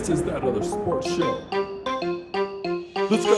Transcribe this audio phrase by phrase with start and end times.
[0.00, 1.44] This is that other sports show.
[3.10, 3.34] Let's go.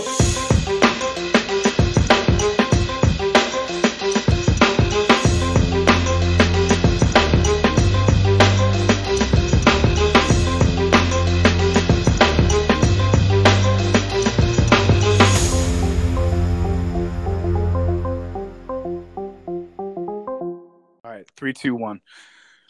[21.03, 22.01] All right, three, two, one.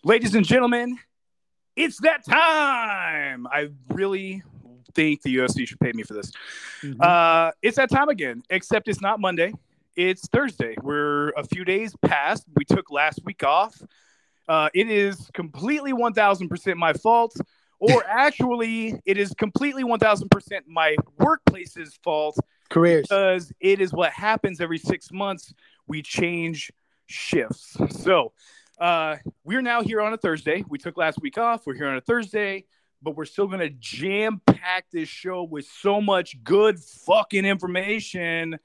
[0.02, 0.98] Ladies and gentlemen,
[1.76, 3.46] it's that time.
[3.46, 4.42] I really
[4.94, 6.32] think the UFC should pay me for this.
[7.00, 9.52] Uh, it's that time again, except it's not Monday.
[9.96, 10.74] It's Thursday.
[10.82, 12.44] We're a few days past.
[12.56, 13.80] We took last week off.
[14.48, 17.36] Uh, it is completely 1000% my fault,
[17.78, 22.36] or actually, it is completely 1000% my workplace's fault
[22.68, 23.02] Careers.
[23.02, 25.54] because it is what happens every six months.
[25.86, 26.72] We change
[27.06, 27.76] shifts.
[27.90, 28.32] So
[28.82, 30.64] uh, we're now here on a Thursday.
[30.68, 31.64] We took last week off.
[31.64, 32.64] We're here on a Thursday,
[33.00, 38.58] but we're still going to jam pack this show with so much good fucking information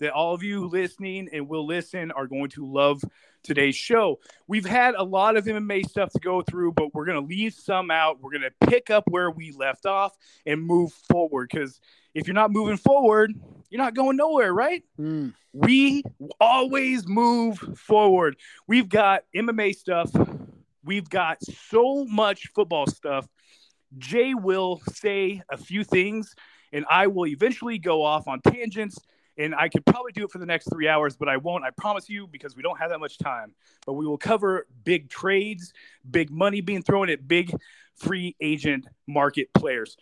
[0.00, 3.00] that all of you listening and will listen are going to love
[3.44, 4.18] today's show.
[4.48, 7.54] We've had a lot of MMA stuff to go through, but we're going to leave
[7.54, 8.20] some out.
[8.20, 11.80] We're going to pick up where we left off and move forward because
[12.14, 13.34] if you're not moving forward,
[13.70, 14.82] you're not going nowhere, right?
[14.98, 15.34] Mm.
[15.52, 16.02] We
[16.40, 18.36] always move forward.
[18.66, 20.10] We've got MMA stuff.
[20.84, 23.28] We've got so much football stuff.
[23.98, 26.34] Jay will say a few things,
[26.72, 28.98] and I will eventually go off on tangents.
[29.38, 31.64] And I could probably do it for the next three hours, but I won't.
[31.64, 33.54] I promise you, because we don't have that much time.
[33.86, 35.72] But we will cover big trades,
[36.08, 37.54] big money being thrown at big
[37.96, 39.96] free agent market players.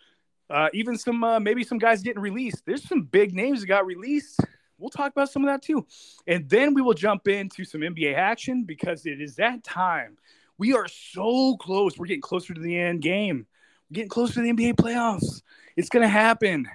[0.49, 2.63] Uh, even some, uh, maybe some guys getting released.
[2.65, 4.39] There's some big names that got released
[4.79, 5.85] we'll talk about some of that too.
[6.25, 10.17] And then we will jump into some NBA action because it is that time.
[10.57, 11.97] We are so close.
[11.97, 13.45] We're getting closer to the end game.
[13.89, 15.41] We're getting closer to the NBA playoffs.
[15.75, 16.67] It's to happen.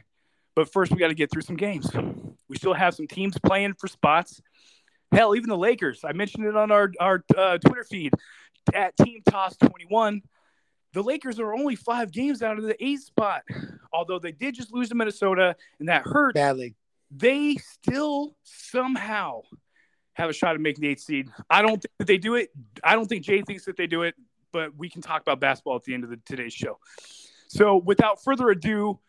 [0.54, 1.90] But first, we got to get through some games.
[2.48, 4.40] We still have some teams playing for spots.
[5.10, 6.04] Hell, even the Lakers.
[6.04, 8.12] I mentioned it on our, our uh, Twitter feed
[8.72, 10.22] at Team Toss 21.
[10.94, 13.42] The Lakers are only five games out of the eighth spot,
[13.92, 16.76] although they did just lose to Minnesota, and that hurts Badly.
[17.10, 19.42] they still somehow
[20.12, 21.28] have a shot at making the eighth seed.
[21.50, 22.50] I don't think that they do it.
[22.84, 24.14] I don't think Jay thinks that they do it,
[24.52, 26.78] but we can talk about basketball at the end of the, today's show.
[27.48, 29.00] So without further ado,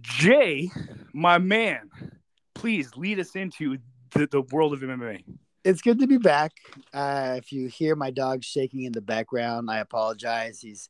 [0.00, 0.68] Jay,
[1.12, 1.90] my man,
[2.56, 3.78] please lead us into
[4.10, 5.22] the, the world of MMA.
[5.62, 6.52] It's good to be back.
[6.92, 10.60] Uh, if you hear my dog shaking in the background, I apologize.
[10.60, 10.88] He's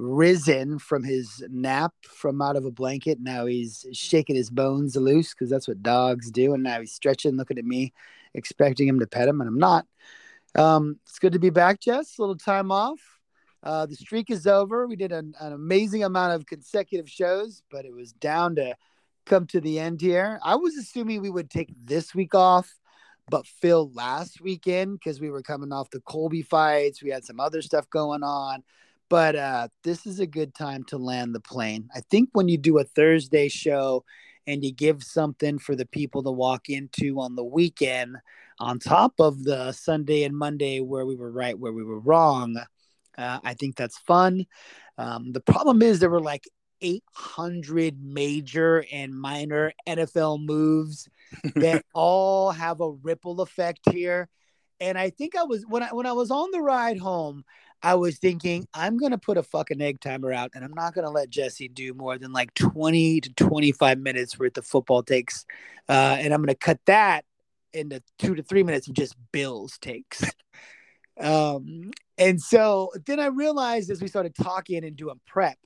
[0.00, 3.18] risen from his nap from out of a blanket.
[3.20, 6.54] Now he's shaking his bones loose because that's what dogs do.
[6.54, 7.92] And now he's stretching, looking at me,
[8.34, 9.86] expecting him to pet him, and I'm not.
[10.54, 12.18] Um, it's good to be back, Jess.
[12.18, 13.00] A little time off.
[13.62, 14.86] Uh, the streak is over.
[14.86, 18.74] We did an, an amazing amount of consecutive shows, but it was down to
[19.26, 20.40] come to the end here.
[20.42, 22.74] I was assuming we would take this week off,
[23.28, 27.02] but Phil last weekend because we were coming off the Colby fights.
[27.02, 28.64] We had some other stuff going on,
[29.10, 31.90] but uh, this is a good time to land the plane.
[31.94, 34.04] I think when you do a Thursday show
[34.46, 38.16] and you give something for the people to walk into on the weekend,
[38.60, 42.56] on top of the Sunday and Monday where we were right, where we were wrong.
[43.18, 44.46] Uh, I think that's fun.
[44.96, 46.48] Um, the problem is there were like
[46.80, 51.08] 800 major and minor NFL moves
[51.56, 54.28] that all have a ripple effect here.
[54.78, 57.44] And I think I was when I when I was on the ride home,
[57.82, 61.10] I was thinking I'm gonna put a fucking egg timer out, and I'm not gonna
[61.10, 65.46] let Jesse do more than like 20 to 25 minutes worth of football takes,
[65.88, 67.24] uh, and I'm gonna cut that
[67.72, 70.22] into two to three minutes of just Bills takes.
[71.18, 75.58] Um, and so then I realized as we started talking and doing prep,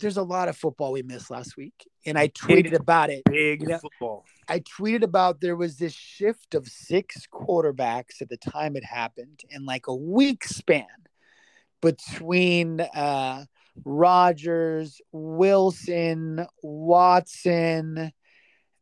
[0.00, 3.22] there's a lot of football we missed last week, and I tweeted about it.
[3.24, 3.78] Big Yeah.
[3.78, 4.24] football.
[4.48, 9.42] I tweeted about there was this shift of six quarterbacks at the time it happened
[9.50, 10.86] in like a week span
[11.80, 13.44] between uh
[13.84, 18.10] Rodgers, Wilson, Watson,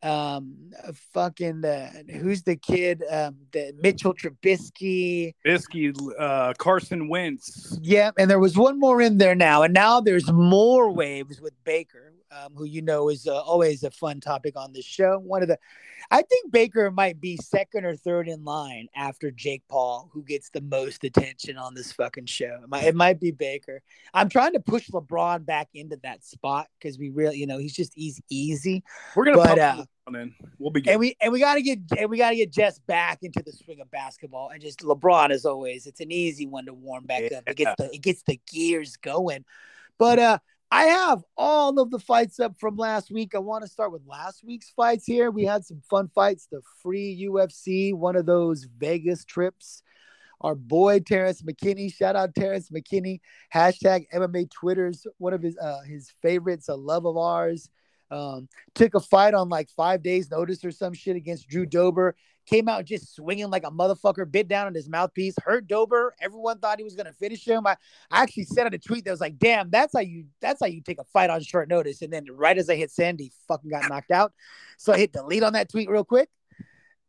[0.04, 0.70] um
[1.12, 7.78] fucking uh, who's the kid um the Mitchell Trubisky Bisky, uh, Carson Wentz.
[7.82, 11.54] yeah, and there was one more in there now, and now there's more waves with
[11.64, 15.18] Baker, um, who you know is uh, always a fun topic on this show.
[15.18, 15.58] One of the,
[16.10, 20.50] I think Baker might be second or third in line after Jake Paul, who gets
[20.50, 22.60] the most attention on this fucking show.
[22.62, 23.82] It might, it might be Baker.
[24.12, 27.74] I'm trying to push LeBron back into that spot because we really, you know, he's
[27.74, 28.82] just he's easy,
[29.14, 30.34] We're gonna But, pump uh, in.
[30.58, 30.92] We'll begin.
[30.92, 33.42] and we and we got to get and we got to get Jess back into
[33.42, 34.50] the swing of basketball.
[34.50, 37.44] And just LeBron, as always, it's an easy one to warm back up.
[37.46, 39.44] It gets the it gets the gears going.
[39.98, 40.38] But uh,
[40.74, 43.36] I have all of the fights up from last week.
[43.36, 45.30] I want to start with last week's fights here.
[45.30, 46.48] We had some fun fights.
[46.50, 49.84] The free UFC, one of those Vegas trips.
[50.40, 53.20] Our boy Terrance McKinney, shout out Terrance McKinney,
[53.54, 57.70] hashtag MMA Twitter's one of his uh, his favorites, a love of ours.
[58.10, 62.16] Um, took a fight on like five days' notice or some shit against Drew Dober.
[62.46, 66.14] Came out just swinging like a motherfucker, bit down on his mouthpiece, hurt Dober.
[66.20, 67.66] Everyone thought he was gonna finish him.
[67.66, 67.76] I,
[68.10, 70.66] I actually sent out a tweet that was like, "Damn, that's how you that's how
[70.66, 73.32] you take a fight on short notice." And then right as I hit send, he
[73.48, 74.32] fucking got knocked out.
[74.76, 76.28] So I hit delete on that tweet real quick.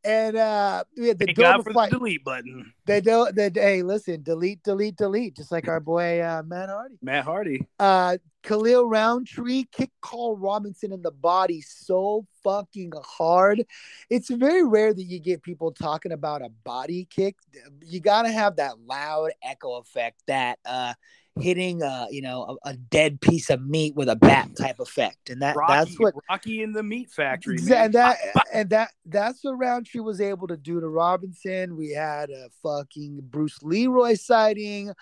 [0.06, 1.90] And uh, we had the Thank God for fight.
[1.90, 2.72] the delete button.
[2.86, 3.28] They do.
[3.34, 6.96] They, hey, listen, delete, delete, delete, just like our boy uh, Matt Hardy.
[7.02, 7.68] Matt Hardy.
[7.80, 13.66] Uh, Khalil Rountree kicked Carl Robinson in the body so fucking hard.
[14.12, 17.38] It's very rare that you get people talking about a body kick.
[17.84, 20.94] You got to have that loud echo effect, that uh,
[21.40, 25.30] hitting a you know a, a dead piece of meat with a bat type effect,
[25.30, 27.58] and that Rocky, that's what Rocky in the meat factory.
[27.62, 27.86] Man.
[27.86, 28.18] and that
[28.54, 31.76] and that that's what Rountree was able to do to Robinson.
[31.76, 34.94] We had a fucking Bruce Leroy sighting.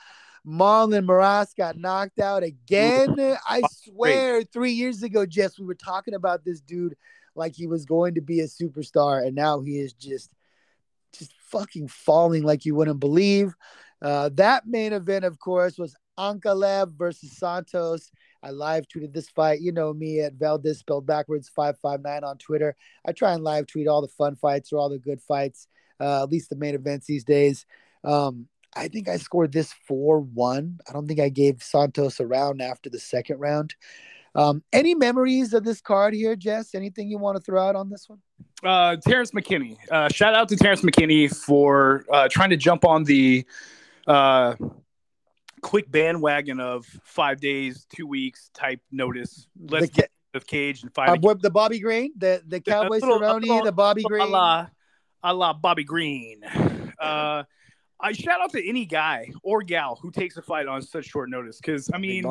[0.45, 3.15] Marlon Moraes got knocked out again.
[3.47, 6.95] I swear, three years ago, Jess, we were talking about this dude
[7.33, 10.31] like he was going to be a superstar, and now he is just
[11.13, 13.53] just fucking falling like you wouldn't believe.
[14.01, 18.12] Uh, that main event, of course, was Ankalaev versus Santos.
[18.42, 19.62] I live tweeted this fight.
[19.62, 22.75] You know me at Valdez spelled backwards five five nine on Twitter.
[23.06, 25.68] I try and live tweet all the fun fights or all the good fights,
[26.00, 27.65] uh, at least the main events these days.
[28.04, 30.80] Um, I think I scored this four one.
[30.89, 33.75] I don't think I gave Santos a round after the second round.
[34.36, 36.74] Um, any memories of this card here, Jess?
[36.74, 38.19] Anything you want to throw out on this one?
[38.63, 39.77] uh, Terrance McKinney.
[39.92, 43.45] Uh, shout out to Terrance McKinney for uh, trying to jump on the
[44.07, 44.56] uh,
[45.63, 49.48] quick bandwagon of five days, two weeks type notice.
[49.60, 51.10] Let's get the cage and fight.
[51.10, 51.38] Uh, again.
[51.42, 54.68] the Bobby Green, the the Cowboy Cerrone, the Bobby Green, a la,
[55.24, 56.44] a la Bobby Green.
[57.00, 57.44] Uh,
[58.03, 61.29] I shout out to any guy or gal who takes a fight on such short
[61.29, 62.25] notice because I mean,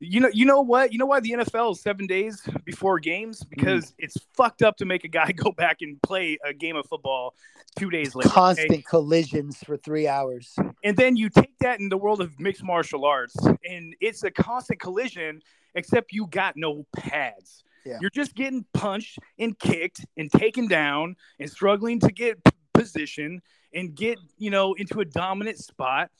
[0.00, 0.92] you know, you know what?
[0.92, 3.48] You know why the NFL is seven days before games hmm.
[3.48, 6.86] because it's fucked up to make a guy go back and play a game of
[6.86, 7.34] football
[7.78, 8.28] two days later.
[8.28, 8.34] okay?
[8.34, 10.54] constant collisions for three hours.
[10.84, 13.34] And then you take that in the world of mixed martial arts,
[13.68, 15.40] and it's a constant collision,
[15.74, 17.64] except you got no pads.
[17.86, 17.96] Yeah.
[18.02, 22.38] You're just getting punched and kicked and taken down and struggling to get
[22.78, 23.42] position
[23.74, 26.10] and get, you know, into a dominant spot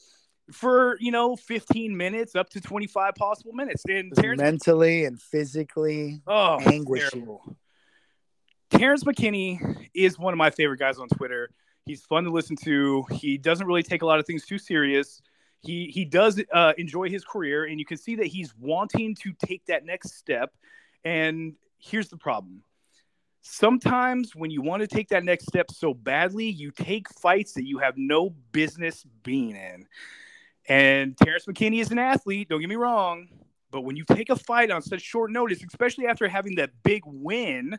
[0.52, 3.82] for, you know, 15 minutes up to 25 possible minutes.
[3.88, 6.20] And Terrance, mentally and physically.
[6.26, 7.10] oh, anguishing.
[7.10, 7.56] terrible.
[8.70, 11.50] Terrance McKinney is one of my favorite guys on Twitter.
[11.86, 13.04] He's fun to listen to.
[13.12, 15.22] He doesn't really take a lot of things too serious.
[15.60, 19.32] He he does uh, enjoy his career, and you can see that he's wanting to
[19.44, 20.52] take that next step.
[21.04, 22.62] And here's the problem:
[23.50, 27.66] sometimes when you want to take that next step so badly, you take fights that
[27.66, 29.86] you have no business being in.
[30.68, 32.48] And Terrance McKinney is an athlete.
[32.48, 33.28] Don't get me wrong,
[33.70, 37.02] but when you take a fight on such short notice, especially after having that big
[37.06, 37.78] win,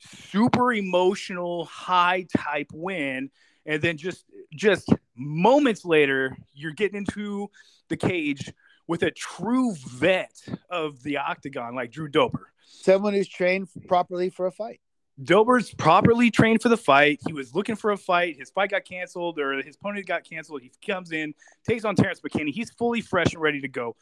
[0.00, 3.30] super emotional, high type win,
[3.66, 7.48] and then just just moments later, you're getting into
[7.88, 8.52] the cage
[8.88, 10.34] with a true vet
[10.70, 12.50] of the octagon like Drew Dober.
[12.66, 14.80] Someone who's trained properly for a fight.
[15.22, 17.20] Dober's properly trained for the fight.
[17.26, 18.36] He was looking for a fight.
[18.38, 20.62] His fight got canceled, or his opponent got canceled.
[20.62, 21.32] He comes in,
[21.66, 22.52] takes on Terrance McKinney.
[22.52, 23.96] He's fully fresh and ready to go.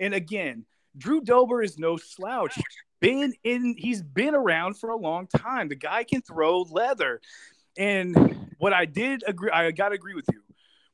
[0.00, 0.64] And again,
[0.96, 2.54] Drew Dober is no slouch.
[2.54, 2.64] He's
[3.00, 3.76] been in.
[3.78, 5.68] He's been around for a long time.
[5.68, 7.20] The guy can throw leather.
[7.78, 10.40] And what I did agree, I got to agree with you.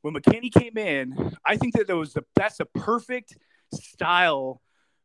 [0.01, 3.37] When McKinney came in, I think that there was the that's a perfect
[3.73, 4.61] style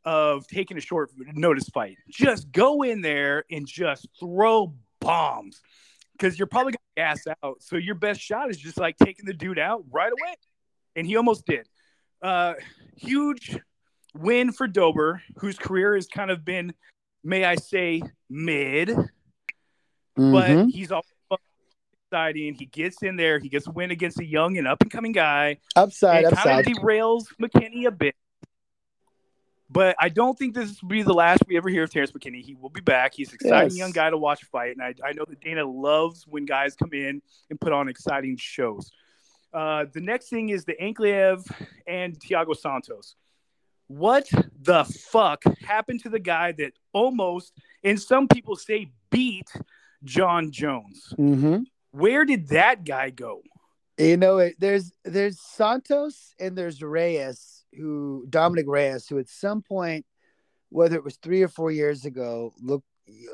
[0.08, 1.98] of taking a short notice fight.
[2.08, 4.72] Just go in there and just throw
[5.02, 5.60] bombs
[6.12, 6.78] because you're probably gonna
[7.14, 7.56] gas out.
[7.60, 10.34] So your best shot is just like taking the dude out right away,
[10.96, 11.68] and he almost did.
[12.22, 12.54] Uh,
[12.96, 13.58] huge
[14.14, 16.72] win for Dober, whose career has kind of been,
[17.22, 18.00] may I say,
[18.30, 18.88] mid,
[20.16, 20.70] but Mhm.
[20.70, 21.04] he's all
[22.06, 22.54] exciting.
[22.54, 25.12] He gets in there, he gets a win against a young and up and coming
[25.12, 26.64] guy upside, it upside.
[26.64, 28.16] kind of derails McKinney a bit.
[29.70, 32.42] But I don't think this will be the last we ever hear of Terrance McKinney.
[32.42, 33.12] He will be back.
[33.14, 33.76] He's an exciting Yes.
[33.78, 34.74] young guy to watch fight.
[34.76, 37.20] And I, I know that Dana loves when guys come in
[37.50, 38.90] and put on exciting shows.
[39.52, 41.44] Uh, the next thing is the Ankalaev
[41.86, 43.14] and Thiago Santos.
[43.88, 44.28] What
[44.60, 47.52] the fuck happened to the guy that almost,
[47.84, 49.50] and some people say beat
[50.04, 51.12] Jon Jones?
[51.18, 51.64] Mhm.
[51.92, 53.42] Where did that guy go?
[53.98, 59.60] You know, it, there's there's Santos and there's Reyes, who Dominick Reyes, who at some
[59.60, 60.06] point,
[60.68, 62.84] whether it was three or four years ago, look,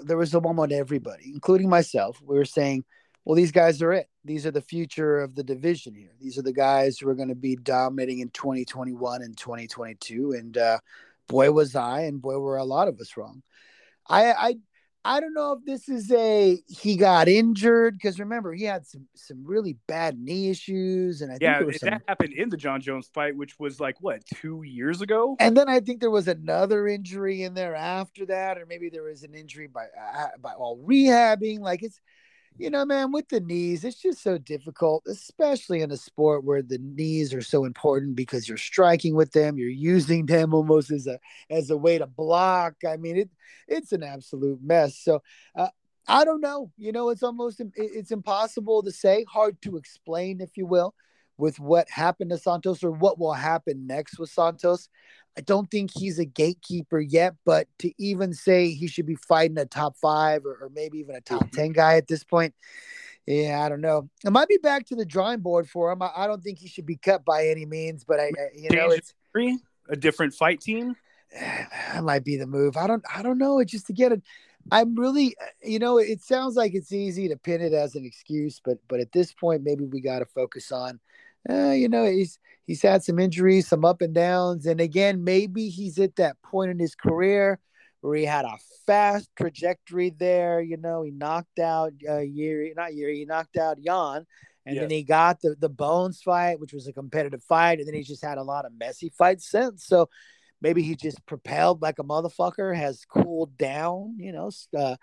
[0.03, 2.85] there was a moment everybody, including myself, we were saying,
[3.25, 4.09] well, these guys are it.
[4.25, 6.13] These are the future of the division here.
[6.21, 10.33] These are the guys who are going to be dominating in 2021 and 2022.
[10.33, 10.79] And uh,
[11.29, 13.43] boy, was I, and boy, were a lot of us wrong.
[14.09, 14.55] I, I
[15.05, 19.07] I don't know if this is a he got injured because remember he had some
[19.15, 23.09] some really bad knee issues and I yeah, think that happened in the Jon Jones
[23.13, 25.37] fight, which was like what two years ago.
[25.39, 29.03] And then I think there was another injury in there after that, or maybe there
[29.03, 31.61] was an injury by uh, by while rehabbing.
[31.61, 32.01] Like it's
[32.57, 36.63] you know, man, with the knees, it's just so difficult, especially in a sport where
[36.63, 41.07] the knees are so important because you're striking with them, you're using them almost as
[41.07, 41.19] a
[41.51, 42.75] as a way to block.
[42.89, 43.31] I mean, it
[43.67, 44.97] it's an absolute mess.
[44.99, 45.21] So
[45.57, 45.69] uh,
[46.07, 46.71] I don't know.
[46.77, 50.95] You know, it's almost it's impossible to say, hard to explain, if you will,
[51.37, 54.89] with what happened to Santos or what will happen next with Santos.
[55.37, 59.59] I don't think he's a gatekeeper yet, but to even say he should be fighting
[59.59, 61.57] a top five or, or maybe even a top mm-hmm.
[61.57, 62.55] 10 guy at this point,
[63.27, 64.09] yeah, I don't know.
[64.25, 66.03] It might be back to the drawing board for him.
[66.03, 68.71] I, I don't think he should be cut by any means, but I, I you
[68.71, 69.15] know, it's
[69.89, 70.97] a different fight team.
[71.93, 72.77] That might be the move.
[72.77, 73.59] I don't, I don't know.
[73.59, 74.23] It's just to get it.
[74.71, 78.61] I'm really, you know, it sounds like it's easy to pin it as an excuse,
[78.65, 81.01] but, but at this point, maybe we got to focus on
[81.49, 85.69] uh, you know, he's he's had some injuries, some up and downs, and again, maybe
[85.69, 87.59] he's at that point in his career
[88.01, 90.61] where he had a fast trajectory there.
[90.61, 94.27] You know, he knocked out uh, year, not year, he knocked out Jan,
[94.67, 97.95] and then he got the the Bones fight, which was a competitive fight, and then
[97.95, 99.87] he's just had a lot of messy fights since.
[99.87, 100.09] So
[100.61, 104.17] maybe he just propelled like a motherfucker, has cooled down.
[104.19, 104.97] You know, uh,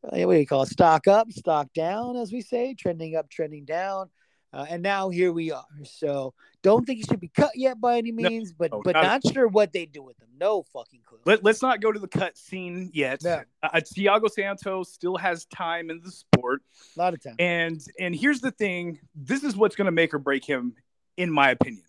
[0.00, 0.68] what do you call it?
[0.68, 4.10] Stock up, stock down, as we say, trending up, trending down.
[4.52, 5.64] Uh, and now here we are.
[5.84, 8.92] So don't think he should be cut yet by any means, no, but no, but
[8.92, 10.28] not, not, sure what they do with him.
[10.40, 11.18] No fucking clue.
[11.26, 13.22] Let, us not go to the cut scene yet.
[13.22, 13.42] No.
[13.62, 16.62] Uh, uh, Thiago Santos still has time in the sport.
[16.96, 17.34] A lot of time.
[17.38, 20.74] And and here's the thing: this is what's going to make or break him,
[21.16, 21.84] in my opinion.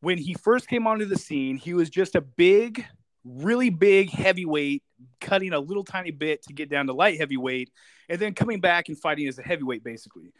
[0.00, 2.84] When he first came onto the scene, he was just a big,
[3.24, 4.82] really big heavyweight,
[5.20, 7.70] cutting a little tiny bit to get down to light heavyweight,
[8.08, 10.32] and then coming back and fighting as a heavyweight, basically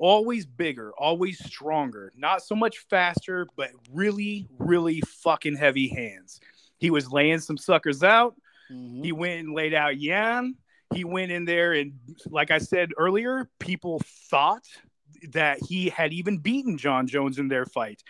[0.00, 6.40] always bigger, always stronger, not so much faster, but really, really fucking heavy hands.
[6.78, 8.34] He was laying some suckers out.
[8.72, 9.02] Mm-hmm.
[9.04, 10.56] He went and laid out Jan.
[10.92, 11.92] He went in there, and
[12.26, 14.64] like I said earlier, people thought
[15.28, 18.02] that he had even beaten Jon Jones in their fight.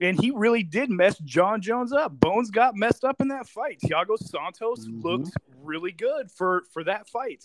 [0.00, 2.18] And he really did mess Jon Jones up.
[2.18, 3.78] Bones got messed up in that fight.
[3.84, 5.02] Thiago Santos mm-hmm.
[5.02, 5.30] looked
[5.62, 7.44] really good for for that fight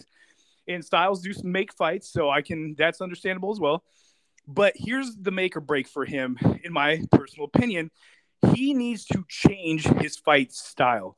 [0.67, 3.83] and Styles do make fights, so I can that's understandable as well.
[4.47, 7.91] But here's the make or break for him, in my personal opinion.
[8.53, 11.15] He needs to change his fight style.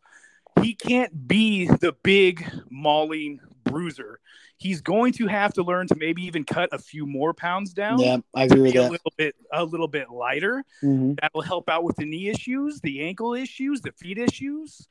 [0.62, 4.19] He can't be the big mauling bruiser.
[4.57, 8.00] He's going to have to learn to maybe even cut a few more pounds down.
[8.00, 8.89] Yeah, I agree with that.
[8.89, 10.63] A little bit, a little bit lighter.
[10.83, 11.15] Mm-hmm.
[11.21, 14.88] That will help out with the knee issues, the ankle issues, the feet issues,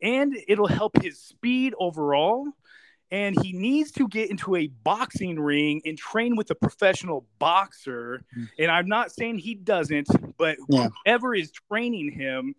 [0.00, 2.48] and it'll help his speed overall
[3.12, 8.24] and he needs to get into a boxing ring and train with a professional boxer.
[8.36, 8.48] Mm.
[8.58, 10.88] And I'm not saying he doesn't, but yeah.
[11.04, 12.54] whoever is training him,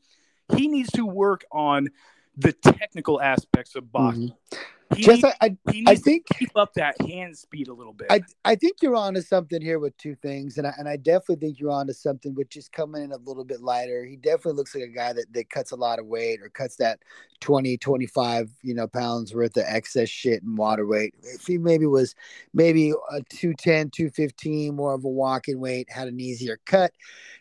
[0.55, 1.89] he needs to work on
[2.37, 4.29] the technical aspects of boxing.
[4.29, 4.61] Mm-hmm.
[4.95, 8.07] He Just, needs, I, I, I think keep up that hand speed a little bit.
[8.09, 10.97] I, I think you're on to something here with two things, and I, and I
[10.97, 14.05] definitely think you're on to something with just coming in a little bit lighter.
[14.05, 16.75] He definitely looks like a guy that, that cuts a lot of weight or cuts
[16.77, 16.99] that
[17.41, 21.13] 20, 25, you know, pounds worth of excess shit and water weight.
[21.23, 22.15] If he maybe was
[22.53, 26.91] maybe a 210, 215, more of a walking weight, had an easier cut,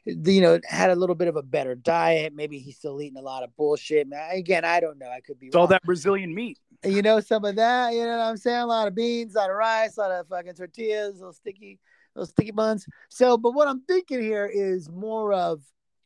[0.05, 2.35] you know, had a little bit of a better diet.
[2.35, 4.09] Maybe he's still eating a lot of bullshit.
[4.33, 5.09] Again, I don't know.
[5.09, 8.17] I could be it's all that Brazilian meat you know, some of that, you know
[8.17, 8.61] what I'm saying?
[8.61, 11.79] A lot of beans, a lot of rice, a lot of fucking tortillas, little sticky,
[12.15, 12.87] little sticky buns.
[13.09, 15.63] So, but what I'm thinking here is more of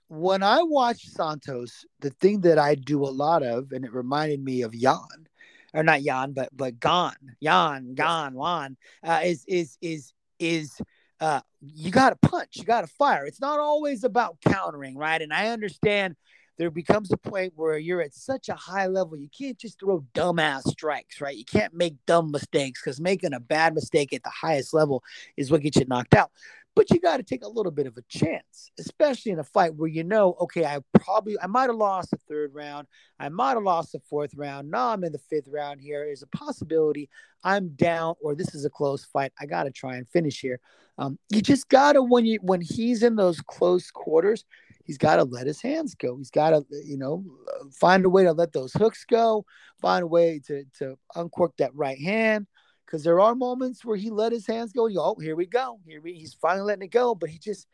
[0.09, 4.43] when I watch Santos, the thing that I do a lot of, and it reminded
[4.43, 5.27] me of Yan,
[5.75, 10.81] or not Yan, but but Gane, Yan, Gane, Juan, uh, is is is is
[11.21, 13.25] uh, you got to punch, you got to fire.
[13.27, 15.21] It's not always about countering, right?
[15.21, 16.15] And I understand
[16.59, 20.05] there becomes a point where you're at such a high level, you can't just throw
[20.15, 21.37] dumbass strikes, right?
[21.37, 25.03] You can't make dumb mistakes because making a bad mistake at the highest level
[25.37, 26.31] is what gets you knocked out.
[26.77, 29.75] but you got to take a little bit of a chance, especially in a fight
[29.75, 32.87] where you know, okay, I probably I might have lost the third round,
[33.19, 34.71] I might have lost the fourth round.
[34.71, 35.81] Now I'm in the fifth round.
[35.81, 37.09] Here is a possibility
[37.43, 39.33] I'm down, or this is a close fight.
[39.41, 40.61] I got to try and finish here.
[40.99, 44.45] Um, you just gotta when you when he's in those close quarters,
[44.87, 46.17] he's got to let his hands go.
[46.17, 47.25] He's got to you know
[47.73, 49.45] find a way to let those hooks go,
[49.81, 52.47] find a way to to uncork that right hand
[52.87, 54.89] because there are moments where he let his hands go.
[54.99, 55.81] Oh, here we go.
[55.87, 57.67] Here we, he's finally letting it go, but he just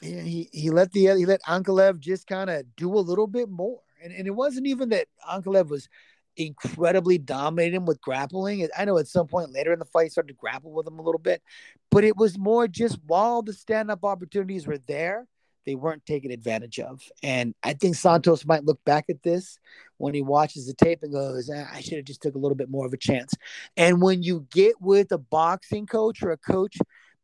[0.00, 3.80] he he let the he let Ankalaev just kind of do a little bit more,
[4.02, 5.88] and and it wasn't even that Ankalaev was
[6.36, 8.68] incredibly dominating with grappling.
[8.76, 10.98] I know at some point later in the fight, he started to grapple with him
[10.98, 11.42] a little bit,
[11.90, 15.26] but it was more just while the stand up opportunities were there,
[15.66, 17.02] they weren't taken advantage of.
[17.22, 19.58] And I think Santos might look back at this
[19.98, 22.56] when he watches the tape and goes, eh, I should have just took a little
[22.56, 23.34] bit more of a chance.
[23.76, 26.76] And when you get with a boxing coach or a coach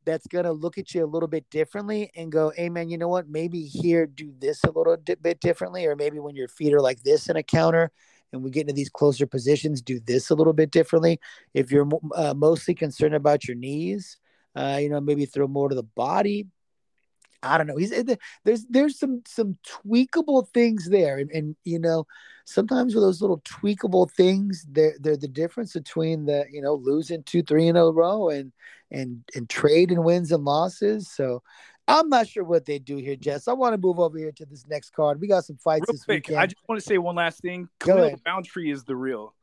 [0.04, 2.98] that's going to look at you a little bit differently and go, hey, man, you
[2.98, 3.28] know what?
[3.28, 5.86] Maybe here, do this a little bit differently.
[5.86, 7.90] Or maybe when your feet are like this in a counter
[8.32, 11.20] and we get into these closer positions, do this a little bit differently.
[11.52, 14.16] If you're uh, mostly concerned about your knees,
[14.56, 16.46] uh, you know, maybe throw more to the body,
[17.42, 17.76] I don't know.
[17.76, 22.06] He's eh, there's there's some some tweakable things there, and, and you know,
[22.44, 27.22] sometimes with those little tweakable things, they're they're the difference between the you know losing
[27.22, 28.52] two three in a row and
[28.90, 31.10] and and trade and wins and losses.
[31.10, 31.42] So
[31.88, 33.48] I'm not sure what they do here, Jess.
[33.48, 35.20] I want to move over here to this next card.
[35.20, 36.40] We got some fights Real this quick, weekend.
[36.40, 37.68] I just want to say one last thing.
[37.80, 39.34] Khalil Rountree is the real.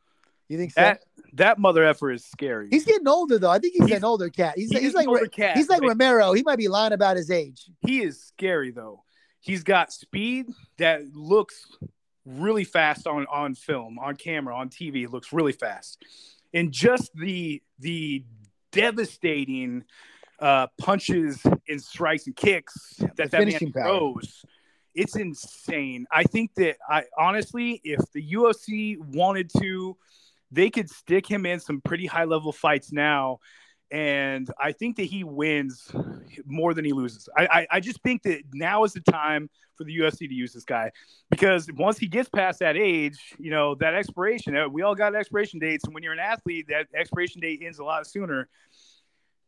[0.49, 0.81] You think so?
[0.81, 2.67] That that mother effer is scary.
[2.69, 3.49] He's getting older though.
[3.49, 4.53] I think he's, he's getting older, cat.
[4.55, 6.33] He's, he's, he's like older cat, he's like Romero.
[6.33, 7.69] He might be lying about his age.
[7.81, 9.03] He is scary though.
[9.39, 11.65] He's got speed that looks
[12.25, 15.03] really fast on on film, on camera, on TV.
[15.03, 16.03] It looks really fast,
[16.53, 18.23] and just the the
[18.71, 19.83] devastating
[20.39, 24.45] uh, punches and strikes and kicks that that man throws.
[24.93, 26.07] It's insane.
[26.11, 29.95] I think that I honestly, if the UFC wanted to
[30.51, 33.39] they could stick him in some pretty high level fights now.
[33.89, 35.89] And I think that he wins
[36.45, 37.29] more than he loses.
[37.37, 40.51] I, I, I just think that now is the time for the UFC to use
[40.51, 40.91] this guy
[41.29, 45.15] because once he gets past that age, you know, that expiration, uh, we all got
[45.15, 45.85] expiration dates.
[45.85, 48.49] And when you're an athlete, that expiration date ends a lot sooner.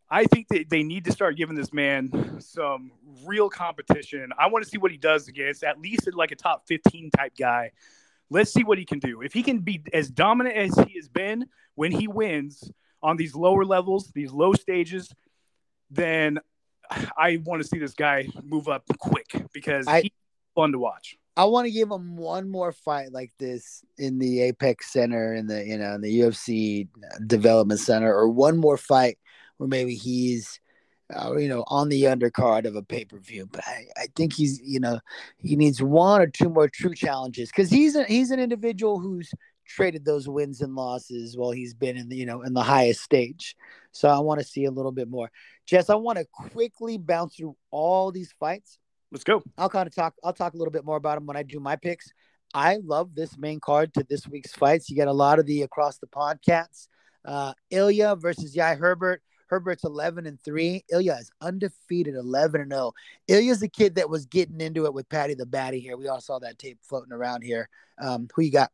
[0.09, 2.91] I think that they need to start giving this man some
[3.25, 4.31] real competition.
[4.39, 7.33] I want to see what he does against at least like a top 15 type
[7.38, 7.71] guy
[8.29, 9.21] Let's see what he can do.
[9.21, 13.35] If he can be as dominant as he has been when he wins on these
[13.35, 15.13] lower levels, these low stages,
[15.89, 16.39] then
[17.17, 20.11] I want to see this guy move up quick because I, he's
[20.55, 21.17] fun to watch.
[21.37, 25.47] I want to give him one more fight like this in the Apex Center, in
[25.47, 26.87] the you know in the UFC
[27.25, 29.17] Development Center, or one more fight
[29.57, 30.59] where maybe he's
[31.13, 33.48] uh, you know, on the undercard of a pay per view.
[33.52, 35.00] But I, I think he's, you know,
[35.38, 39.32] he needs one or two more true challenges because he's a, he's an individual who's
[39.67, 43.02] traded those wins and losses while he's been in the, you know, in the highest
[43.02, 43.56] stage.
[43.91, 45.32] So I want to see a little bit more.
[45.65, 48.80] Jess, I want to quickly bounce through all these fights.
[49.12, 49.41] Let's go.
[49.58, 50.13] I'll kind of talk.
[50.24, 52.12] I'll talk a little bit more about them when I do my picks.
[52.54, 54.89] I love this main card to this week's fights.
[54.89, 56.88] You get a lot of the across the pond cats.
[57.26, 59.22] Uh, Ilia versus Jai Herbert.
[59.49, 60.85] Herbert's 11 and 3.
[60.91, 62.93] Ilia is undefeated 11 and 0.
[63.27, 65.97] Ilia's the kid that was getting into it with Paddy the Baddy here.
[65.97, 67.69] We all saw that tape floating around here.
[67.99, 68.71] Um, who you got?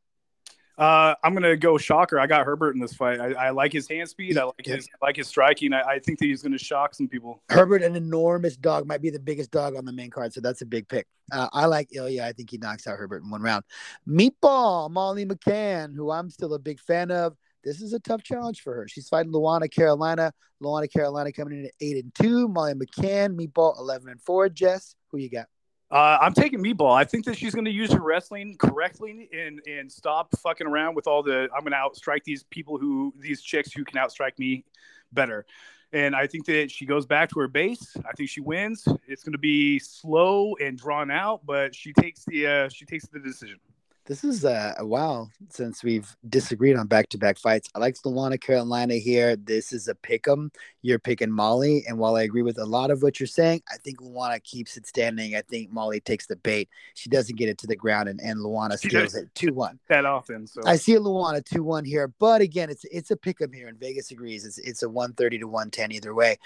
[0.78, 2.20] Uh, I'm gonna go shocker.
[2.20, 3.22] I got Herbert in this fight.
[3.22, 4.38] I, I like his hand speed.
[4.38, 5.72] I like his I like his striking.
[5.72, 7.42] I, I, think that he's gonna shock some people.
[7.50, 10.62] Herbert, an enormous dog, might be the biggest dog on the main card, so that's
[10.64, 11.08] a big pick.
[11.32, 12.26] Uh, I like Ilia.
[12.26, 13.64] I think he knocks out Herbert in one round.
[14.06, 18.62] Meatball Molly McCann, who I'm still a big fan of this is a tough challenge
[18.62, 18.88] for her.
[18.88, 20.32] She's fighting Luana Carolina.
[20.64, 22.48] Luana Carolina coming in at eight and two.
[22.48, 24.48] Molly McCann, Meatball eleven and four.
[24.48, 25.48] Jess, who you got?
[25.92, 26.96] Uh, I'm taking Meatball.
[26.96, 30.96] I think that she's going to use her wrestling correctly and and stop fucking around
[30.96, 31.50] with all the.
[31.56, 34.64] I'm going to outstrike these people who these chicks who can outstrike me
[35.12, 35.46] better.
[35.94, 37.96] And I think that she goes back to her base.
[37.98, 38.86] I think she wins.
[39.08, 43.08] It's going to be slow and drawn out, but she takes the uh, she takes
[43.08, 43.60] the decision.
[44.08, 47.70] This is uh, a while since we've disagreed on back to back fights.
[47.74, 49.36] I like Luana Carolina here.
[49.36, 50.52] This is a pick 'em.
[50.84, 51.84] You're picking Molly.
[51.88, 54.78] And while I agree with a lot of what you're saying, I think Luana keeps
[54.78, 55.36] it standing.
[55.36, 56.70] I think Molly takes the bait.
[56.94, 59.80] She doesn't get it to the ground, and, and Luana steals it 2 1.
[59.88, 60.46] That often.
[60.46, 62.08] So I see a Luana 2 1 here.
[62.20, 64.46] But again, it's it's a pick 'em here, and Vegas agrees.
[64.46, 66.38] It's, it's a 130 to 110 either way.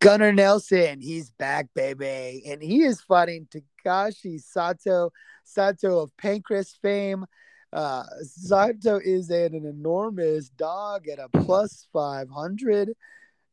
[0.00, 2.42] Gunnar Nelson, he's back, baby.
[2.46, 5.12] And he is fighting Takashi Sato.
[5.46, 7.24] Sato of Pancrase fame.
[7.72, 12.92] Uh, Sato is an, an enormous dog at a plus 500,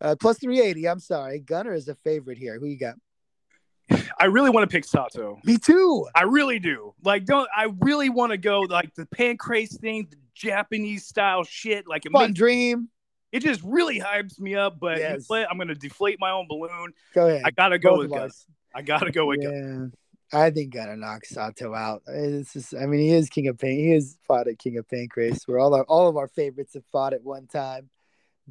[0.02, 0.88] uh, plus 380.
[0.88, 1.40] I'm sorry.
[1.40, 2.60] Gunnar is a favorite here.
[2.60, 2.96] Who you got?
[4.20, 5.40] I really want to pick Sato.
[5.44, 6.08] Me too.
[6.16, 6.94] I really do.
[7.04, 11.88] Like, don't I really want to go like the pancrase thing, the Japanese style shit?
[11.88, 12.90] Like, it Fun makes, dream.
[13.32, 14.80] it just really hypes me up.
[14.80, 15.28] But Yes.
[15.30, 16.94] I'm gonna deflate my own balloon.
[17.14, 17.42] Go ahead.
[17.46, 18.46] I gotta go Both with Gus.
[18.74, 19.52] I gotta go with Gus.
[19.54, 19.86] Yeah.
[20.34, 22.02] I think gotta knock Sato out.
[22.08, 23.80] It's just, I mean, he is king of pain.
[23.80, 26.86] He has fought at King of Pancrase, where all our all of our favorites have
[26.91, 27.89] fought at one time,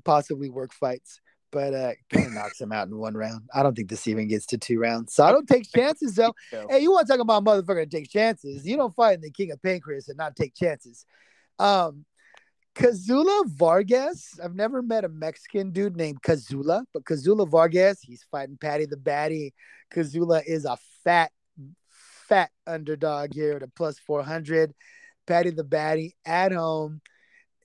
[0.05, 1.21] possibly work fights.
[1.51, 1.93] But uh,
[2.31, 3.43] knocks him out in one round.
[3.55, 5.15] I don't think this even gets to two rounds.
[5.15, 6.35] Sato takes chances though.
[6.51, 8.67] So, Hey, you want to talk about motherfucker that takes chances?
[8.67, 11.05] You don't fight in the King of Pancrase and not take chances.
[11.59, 12.07] Um,
[12.75, 14.39] Kazula Vargas.
[14.43, 18.97] I've never met a Mexican dude named Kazula, but Kazula Vargas, he's fighting Paddy the
[18.97, 19.53] Baddy.
[19.95, 21.31] Kazula is a fat,
[22.29, 24.75] fat underdog here at a plus 400.
[25.27, 27.01] Paddy the Baddy at home.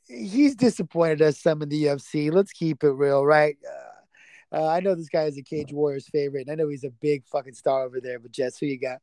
[0.07, 2.31] He's disappointed us some in the UFC.
[2.31, 3.57] Let's keep it real, right?
[4.51, 6.85] Uh, uh, I know this guy is a Cage Warriors favorite, and I know he's
[6.85, 8.19] a big fucking star over there.
[8.19, 8.99] But Jess, who you got?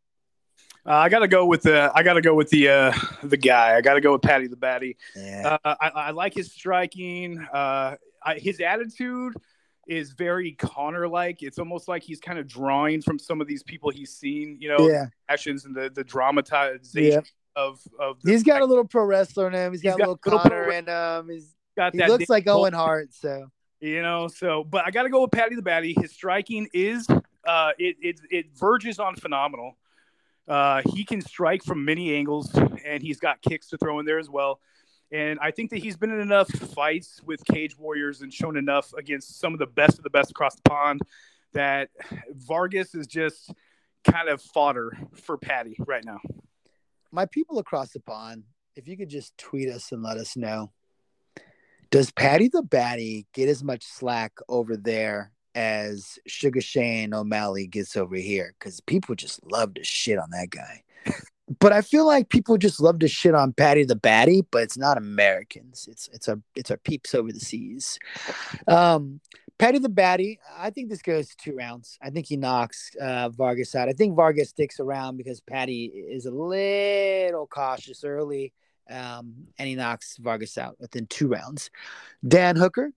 [0.87, 1.91] uh, I gotta go with the.
[1.95, 3.77] I gotta go with the uh, the guy.
[3.77, 4.97] I gotta go with Paddy the Baddy.
[5.15, 7.39] Yeah, Uh, I, I like his striking.
[7.53, 9.35] Uh, I, his attitude
[9.87, 11.43] is very Conor like.
[11.43, 14.57] It's almost like he's kind of drawing from some of these people he's seen.
[14.61, 17.23] You know, yeah, actions and the the dramatization
[17.57, 18.21] of of.
[18.23, 19.73] The, He's got a little pro wrestler in him.
[19.73, 21.29] He's got, He's a got little a little Conor in him.
[21.29, 23.13] He's, got he that looks like Owen Hart.
[23.13, 26.01] So You know, so but I got to go with Paddy the Baddy.
[26.01, 27.07] His striking is
[27.47, 29.77] uh, it it it verges on phenomenal.
[30.47, 34.19] Uh, he can strike from many angles, and he's got kicks to throw in there
[34.19, 34.61] as well.
[35.15, 38.93] And I think that he's been in enough fights with Cage Warriors and shown enough
[38.95, 41.03] against some of the best of the best across the pond
[41.53, 41.91] that
[42.33, 43.55] Vargas is just
[44.03, 46.19] kind of fodder for Paddy right now.
[47.13, 48.43] my people across the pond,
[48.75, 50.73] if you could just tweet us and let us know,
[51.93, 57.97] does Paddy the Baddy get as much slack over there as Sugar Shane O'Malley gets
[57.97, 58.57] over here?
[58.59, 60.83] Because people just love to shit on that guy.
[61.61, 64.79] But I feel like people just love to shit on Paddy the Baddy, but it's
[64.79, 65.87] not Americans.
[65.91, 67.99] It's it's our it's our peeps over the seas.
[68.67, 69.21] Um,
[69.59, 71.99] Paddy the Baddy, I think this goes two rounds.
[72.03, 73.89] I think he knocks uh, Vargas out.
[73.89, 78.53] I think Vargas sticks around because Paddy is a little cautious early,
[78.91, 81.71] um, and he knocks Vargas out within two rounds.
[82.27, 82.91] Dan Hooker,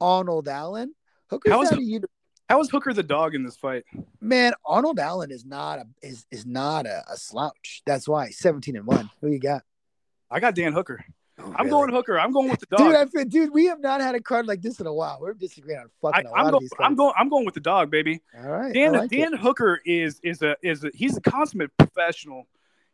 [0.00, 0.94] Arnold Allen.
[1.30, 2.06] Hooker's How is out of uni-
[2.48, 3.84] How is Hooker the dog in this fight?
[4.20, 4.52] man.
[4.64, 7.82] Arnold Allen is not a is is not a, a slouch.
[7.86, 9.10] That's why seventeen and one.
[9.20, 9.62] Who you got?
[10.30, 11.04] I got Dan Hooker.
[11.40, 11.70] Oh, I'm Really?
[11.70, 12.18] going Hooker.
[12.18, 12.78] I'm going with the dog.
[12.80, 15.18] Dude, I feel, dude, we have not had a card like this in a while.
[15.20, 17.12] We're disagreeing on I, fucking a lot I'm, of go, these I'm going.
[17.18, 18.20] I'm going with the dog, baby.
[18.36, 19.40] All right, Dan like Dan it.
[19.40, 22.46] Hooker is is a is a he's a consummate professional.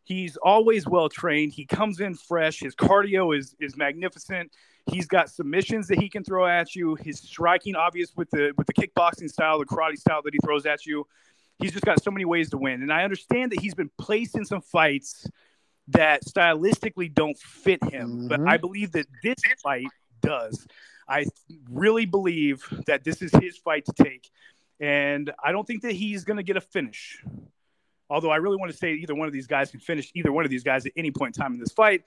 [0.05, 1.51] He's always well trained.
[1.53, 2.59] He comes in fresh.
[2.59, 4.51] His cardio is is magnificent.
[4.85, 6.95] He's got submissions that he can throw at you.
[6.95, 10.65] His striking, obvious with the with the kickboxing style, the karate style that he throws
[10.65, 11.07] at you.
[11.57, 12.81] He's just got so many ways to win.
[12.83, 15.27] And I understand that he's been placed in some fights
[15.87, 18.49] that stylistically don't fit him, but Mhm.
[18.49, 19.87] I believe that this fight
[20.21, 20.67] does.
[21.07, 21.25] I
[21.69, 24.29] really believe that this is his fight to take.
[24.79, 27.23] And I don't think that he's going to get a finish.
[28.09, 30.45] Although I really want to say either one of these guys can finish either one
[30.45, 32.03] of these guys at any point in time in this fight.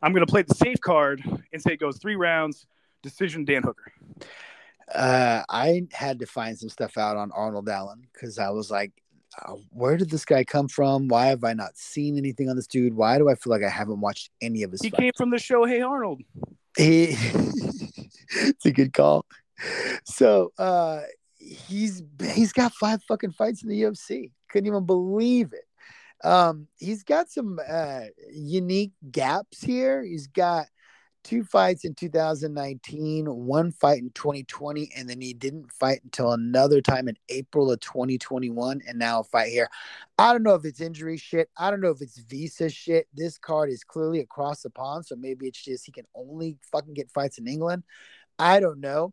[0.00, 2.66] I'm going to play the safe card and say it goes three rounds,
[3.02, 3.92] decision Dan Hooker.
[4.92, 8.92] Uh, I had to find some stuff out on Arnold Allen because I was like,
[9.46, 11.08] uh, where did this guy come from?
[11.08, 12.94] Why have I not seen anything on this dude?
[12.94, 15.00] Why do I feel like I haven't watched any of his He fights?
[15.00, 16.20] came from the show Hey Arnold.
[16.76, 17.14] He,
[18.30, 19.24] it's a good call.
[20.04, 21.00] So uh,
[21.52, 24.30] he's he's got five fucking fights in the UFC.
[24.48, 25.64] Couldn't even believe it.
[26.26, 30.02] Um, he's got some uh, unique gaps here.
[30.02, 30.66] He's got
[31.24, 36.80] two fights in 2019, one fight in 2020, and then he didn't fight until another
[36.80, 39.68] time in April of 2021, and now a fight here.
[40.18, 41.48] I don't know if it's injury shit.
[41.56, 43.08] I don't know if it's visa shit.
[43.14, 46.94] This card is clearly across the pond, so maybe it's just he can only fucking
[46.94, 47.84] get fights in England.
[48.38, 49.12] I don't know.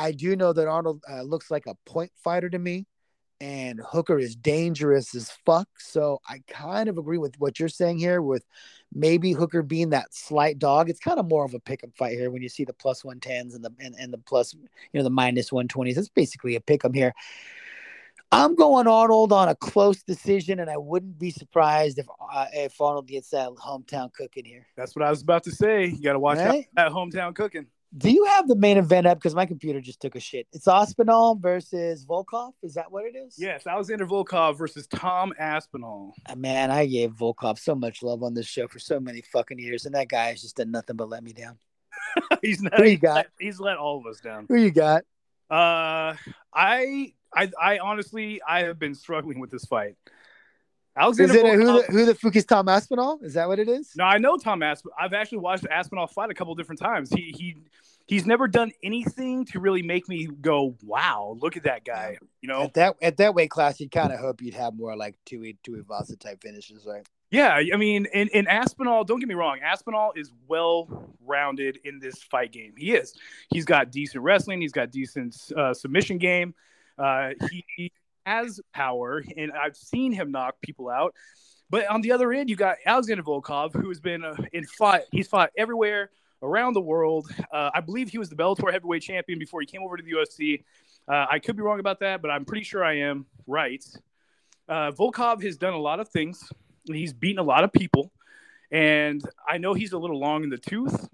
[0.00, 2.86] I do know that Arnold uh, looks like a point fighter to me,
[3.40, 5.68] and Hooker is dangerous as fuck.
[5.78, 8.44] So I kind of agree with what you're saying here, with
[8.92, 10.88] maybe Hooker being that slight dog.
[10.90, 13.20] It's kind of more of a pick'em fight here when you see the plus one
[13.20, 15.98] tens and the and, and the plus, you know, the minus one twenties.
[15.98, 17.12] It's basically a pick'em here.
[18.32, 22.80] I'm going Arnold on a close decision, and I wouldn't be surprised if uh, if
[22.80, 24.66] Arnold gets that hometown cooking here.
[24.76, 25.86] That's what I was about to say.
[25.86, 26.64] You got to watch out Right?
[26.66, 27.66] for that hometown cooking.
[27.96, 29.18] Do you have the main event up?
[29.18, 30.46] Because my computer just took a shit.
[30.52, 32.52] It's Aspinall versus Volkov.
[32.62, 33.34] Is that what it is?
[33.36, 36.14] Yes, Alexander Volkov versus Tom Aspinall.
[36.28, 39.58] Uh, Man, I gave Volkov so much love on this show for so many fucking
[39.58, 41.58] years, and that guy has just done nothing but let me down.
[42.42, 42.74] he's not.
[42.74, 43.14] Who you he's got?
[43.16, 44.46] let- he's let all of us down.
[44.48, 45.02] Who you got?
[45.50, 46.14] Uh,
[46.54, 49.96] I I, I honestly, I have been struggling with this fight.
[51.08, 53.20] Is Alexander it a, who the who the fuck is Tom Aspinall?
[53.22, 53.92] Is that what it is?
[53.96, 54.94] No, I know Tom Aspinall.
[54.98, 57.10] I've actually watched Aspinall fight a couple different times.
[57.10, 57.56] He he
[58.06, 62.48] he's never done anything to really make me go, "Wow, look at that guy." You
[62.48, 62.62] know?
[62.62, 65.56] At that at that weight class, you'd kind of hope you'd have more like Tui
[65.66, 67.06] Tuivasa type finishes, right?
[67.30, 72.00] Yeah, I mean, in, in Aspinall, don't get me wrong, Aspinall is well rounded in
[72.00, 72.74] this fight game.
[72.76, 73.14] He is.
[73.50, 74.60] He's got decent wrestling.
[74.60, 76.54] He's got decent uh, submission game.
[76.98, 77.30] Uh,
[77.76, 77.92] he
[78.30, 81.14] has power, and I've seen him knock people out.
[81.68, 85.02] But on the other end, you got Alexander Volkov, who has been uh, in fight.
[85.10, 86.10] He's fought everywhere
[86.42, 87.28] around the world.
[87.52, 90.12] Uh, I believe he was the Bellator heavyweight champion before he came over to the
[90.12, 90.62] UFC.
[91.08, 93.84] Uh, I could be wrong about that, but I'm pretty sure I am right.
[94.68, 96.52] Uh, Volkov has done a lot of things.
[96.84, 98.12] He's beaten a lot of people,
[98.70, 101.08] and I know he's a little long in the tooth,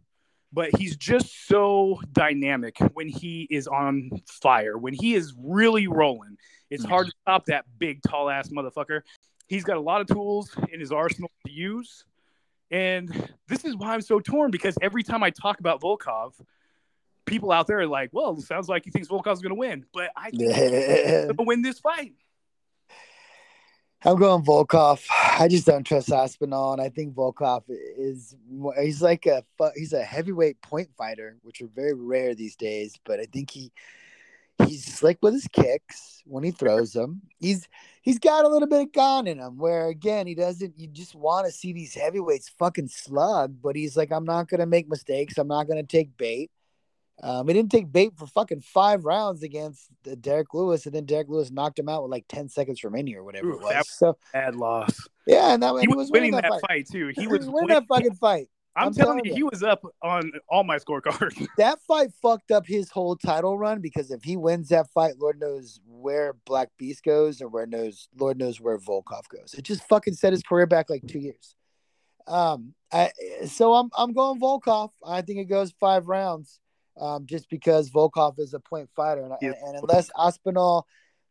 [0.53, 4.77] but he's just so dynamic when he is on fire.
[4.77, 6.37] When he is really rolling,
[6.71, 6.93] it's mm-hmm.
[6.93, 9.03] hard to stop that big, tall ass motherfucker.
[9.49, 12.05] He's got a lot of tools in his arsenal to use.
[12.71, 13.09] And
[13.49, 16.33] this is why I'm so torn because every time I talk about Volkov,
[17.25, 19.85] people out there are like, well, it sounds like he thinks Volkov's going to win.
[19.93, 22.15] But I think he's going to win this fight.
[24.05, 25.05] I'm going Volkov.
[25.11, 28.37] I just don't trust Aspinall, and I think Volkov is
[28.79, 29.43] he's like a
[29.75, 32.95] he's a heavyweight point fighter, which are very rare these days.
[33.05, 33.73] But I think he
[34.65, 37.23] he's slick with his kicks when he throws them.
[37.39, 37.69] He's
[38.03, 39.59] he's got a little bit of gun in him.
[39.59, 40.79] Where again, he doesn't.
[40.79, 44.67] You just want to see these heavyweights fucking slug, but he's like, I'm not gonna
[44.67, 45.39] make mistakes.
[45.39, 46.51] I'm not gonna take bait.
[47.23, 49.89] Um, he didn't take bait for fucking five rounds against
[50.21, 53.25] Derrick Lewis, and then Derrick Lewis knocked him out with like ten seconds remaining or
[53.25, 53.73] whatever Oof, it was.
[53.73, 55.09] that- So Bad loss.
[55.27, 56.61] yeah, and that He, he, was, winning that, fight.
[56.69, 56.87] fight.
[56.91, 57.09] too.
[57.15, 58.49] He He was was winning winning- that fucking fight.
[58.77, 59.37] I'm, I'm telling telling you, you.
[59.37, 61.47] he was up on all my scorecards.
[61.57, 65.41] That fight fucked up his whole title run because if he wins that fight, Lord
[65.41, 69.55] knows where Black Beast goes and where knows Lord knows where Volkov goes.
[69.57, 71.55] It just fucking set his career back like two years.
[72.27, 73.11] Um, I
[73.47, 74.91] so I'm I'm going Volkov.
[75.07, 76.61] I think it goes five rounds.
[76.99, 79.53] Um, just because Volkov is a point fighter, and, Yeah.
[79.67, 80.87] and unless Aspinall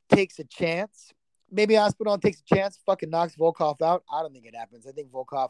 [0.09, 1.11] takes a chance,
[1.51, 4.03] maybe Aspinall takes a chance, fucking knocks Volkov out.
[4.13, 4.85] I don't think it happens.
[4.85, 5.49] I think Volkov,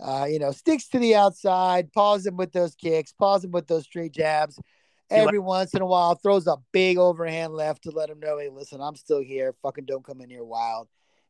[0.00, 3.66] uh, you know, sticks to the outside, paws him with those kicks, paws him with
[3.66, 4.56] those straight jabs.
[5.10, 8.20] He like- Every once in a while, throws a big overhand left to let him
[8.20, 9.54] know, hey, listen, I'm still here.
[9.62, 10.88] Fucking don't come in here wild.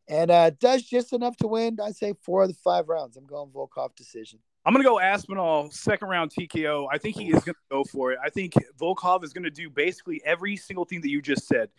[0.09, 1.79] And uh, does just enough to win.
[1.83, 3.17] I'd say four of the five rounds.
[3.17, 4.39] I'm going Volkov decision.
[4.67, 6.87] I'm gonna go Aspinall second round TKO.
[6.91, 8.19] I think he is gonna go for it.
[8.23, 11.71] I think Volkov is gonna do basically every single thing that you just said.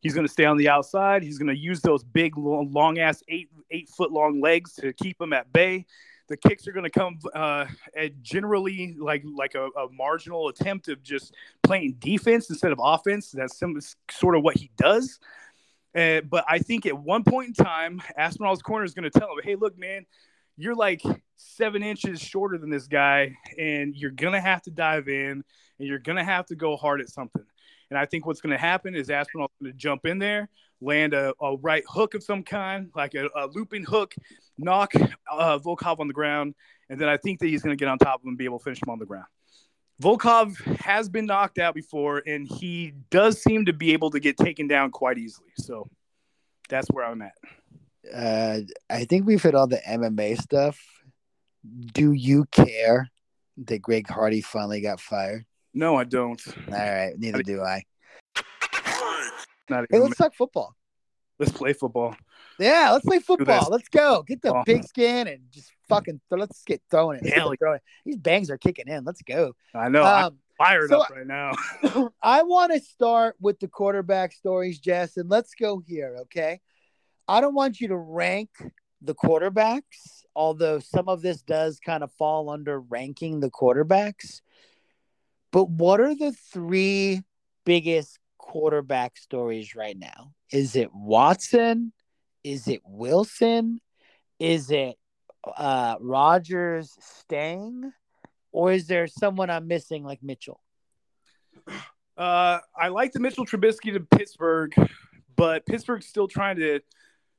[0.00, 1.22] He's gonna stay on the outside.
[1.22, 5.32] He's gonna use those big, long ass eight eight foot long legs to keep him
[5.32, 5.86] at bay.
[6.28, 11.02] The kicks are gonna come uh, at generally like like a, a marginal attempt of
[11.02, 13.30] just playing defense instead of offense.
[13.30, 13.78] That's some,
[14.10, 15.20] sort of what he does.
[15.94, 19.30] Uh, but I think at one point in time, Aspinall's corner is going to tell
[19.30, 20.04] him, "Hey, look, man,
[20.56, 21.02] you're like
[21.36, 25.44] seven inches shorter than this guy, and you're gonna have to dive in,
[25.78, 27.44] and you're gonna have to go hard at something."
[27.90, 30.48] And I think what's going to happen is Aspinall's going to jump in there,
[30.80, 34.14] land a, a right hook of some kind, like a, a looping hook,
[34.58, 34.92] knock
[35.30, 36.54] uh, Volkov on the ground,
[36.88, 38.44] and then I think that he's going to get on top of him and be
[38.44, 39.26] able to finish him on the ground.
[40.02, 44.36] Volkov has been knocked out before, and he does seem to be able to get
[44.36, 45.48] taken down quite easily.
[45.56, 45.88] So
[46.68, 47.32] that's where I'm at.
[48.14, 48.60] Uh,
[48.90, 50.78] I think we've hit all the MMA stuff.
[51.92, 53.10] Do you care
[53.64, 55.46] that Greg Hardy finally got fired?
[55.72, 56.40] No, I don't.
[56.68, 57.84] All right, neither do I.
[59.68, 60.74] Not Hey, let's talk football.
[61.38, 62.14] let's play football.
[62.58, 63.68] Yeah, let's play football.
[63.70, 64.22] Let's go.
[64.22, 64.62] Get the Oh.
[64.64, 67.32] pigskin and just fucking th- let's get throwing it.
[67.32, 67.80] Hell throwing.
[68.04, 69.04] These bangs are kicking in.
[69.04, 69.54] Let's go.
[69.74, 70.02] I know.
[70.02, 71.52] I'm Um, fired so- up right now.
[72.22, 76.60] I want to start with the quarterback stories, Jess, and let's go here, okay?
[77.28, 78.48] I don't want you to rank
[79.02, 84.40] the quarterbacks, although some of this does kind of fall under ranking the quarterbacks.
[85.50, 87.22] But what are the three
[87.64, 88.18] biggest
[88.50, 90.32] quarterback stories right now?
[90.52, 91.92] Is it Watson?
[92.44, 93.80] Is it Wilson?
[94.38, 94.96] Is it
[95.56, 97.92] uh Rodgers staying?
[98.52, 100.60] Or is there someone I'm missing like Mitchell?
[102.16, 104.72] Uh, I like the Mitchell Trubisky to Pittsburgh,
[105.36, 106.80] but Pittsburgh's still trying to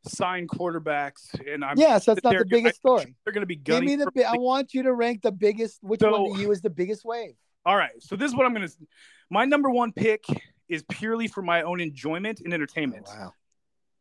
[0.07, 3.15] sign quarterbacks, and I'm Yeah, so that's not the biggest I- story.
[3.23, 4.11] They're going to be Give me the.
[4.13, 5.79] bi- I want you to rank the biggest.
[5.83, 7.33] Which So- one to you is the biggest wave?
[7.65, 8.73] All right, so this is what I'm going to.
[9.31, 10.23] My number one pick
[10.69, 13.05] is purely for my own enjoyment and entertainment.
[13.07, 13.33] wow,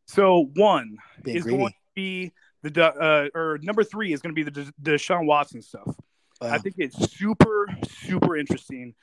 [0.06, 1.58] So one is greedy.
[1.58, 5.26] going to be the uh, or number three is going to be the De- Deshaun
[5.26, 5.94] Watson stuff.
[6.40, 8.94] I think it's super, super interesting.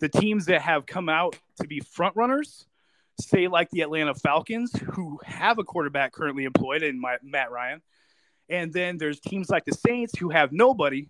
[0.00, 2.66] The teams that have come out to be front runners
[3.20, 7.80] say like the Atlanta Falcons, who have a quarterback currently employed in my, Matt Ryan.
[8.48, 11.08] And then there's teams like the Saints who have nobody.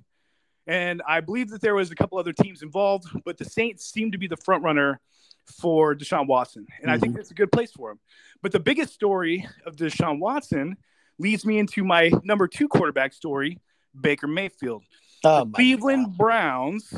[0.67, 4.13] And I believe that there was a couple other teams involved, but the Saints seem
[4.13, 5.01] to be the front runner
[5.47, 6.67] for Deshaun Watson.
[6.81, 7.17] And I think Mhm.
[7.17, 8.01] that's a good place for him.
[8.43, 10.77] But the biggest story of Deshaun Watson
[11.19, 13.59] leads me into my number two quarterback story,
[14.01, 14.85] Baker Mayfield.
[15.25, 16.19] Oh my Cleveland God.
[16.19, 16.95] Browns,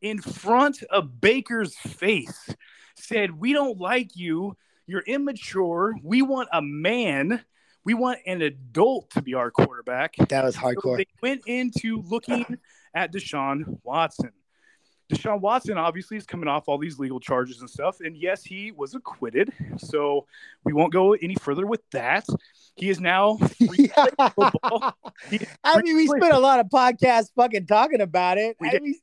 [0.00, 2.54] in front of Baker's face,
[2.96, 4.56] said, We don't like you.
[4.86, 5.94] You're immature.
[6.02, 7.44] We want a man.
[7.84, 10.16] We want an adult to be our quarterback.
[10.28, 10.98] That was So hardcore.
[10.98, 12.58] they went into looking
[12.94, 14.32] at Deshaun Watson.
[15.10, 18.00] Deshaun Watson obviously is coming off all these legal charges and stuff.
[18.00, 19.52] And yes, he was acquitted.
[19.78, 20.26] So
[20.64, 22.26] we won't go any further with that.
[22.76, 24.92] He is now free to.
[25.30, 28.56] He- I mean, we spent a lot of podcasts fucking talking about it.
[28.60, 28.94] We I mean,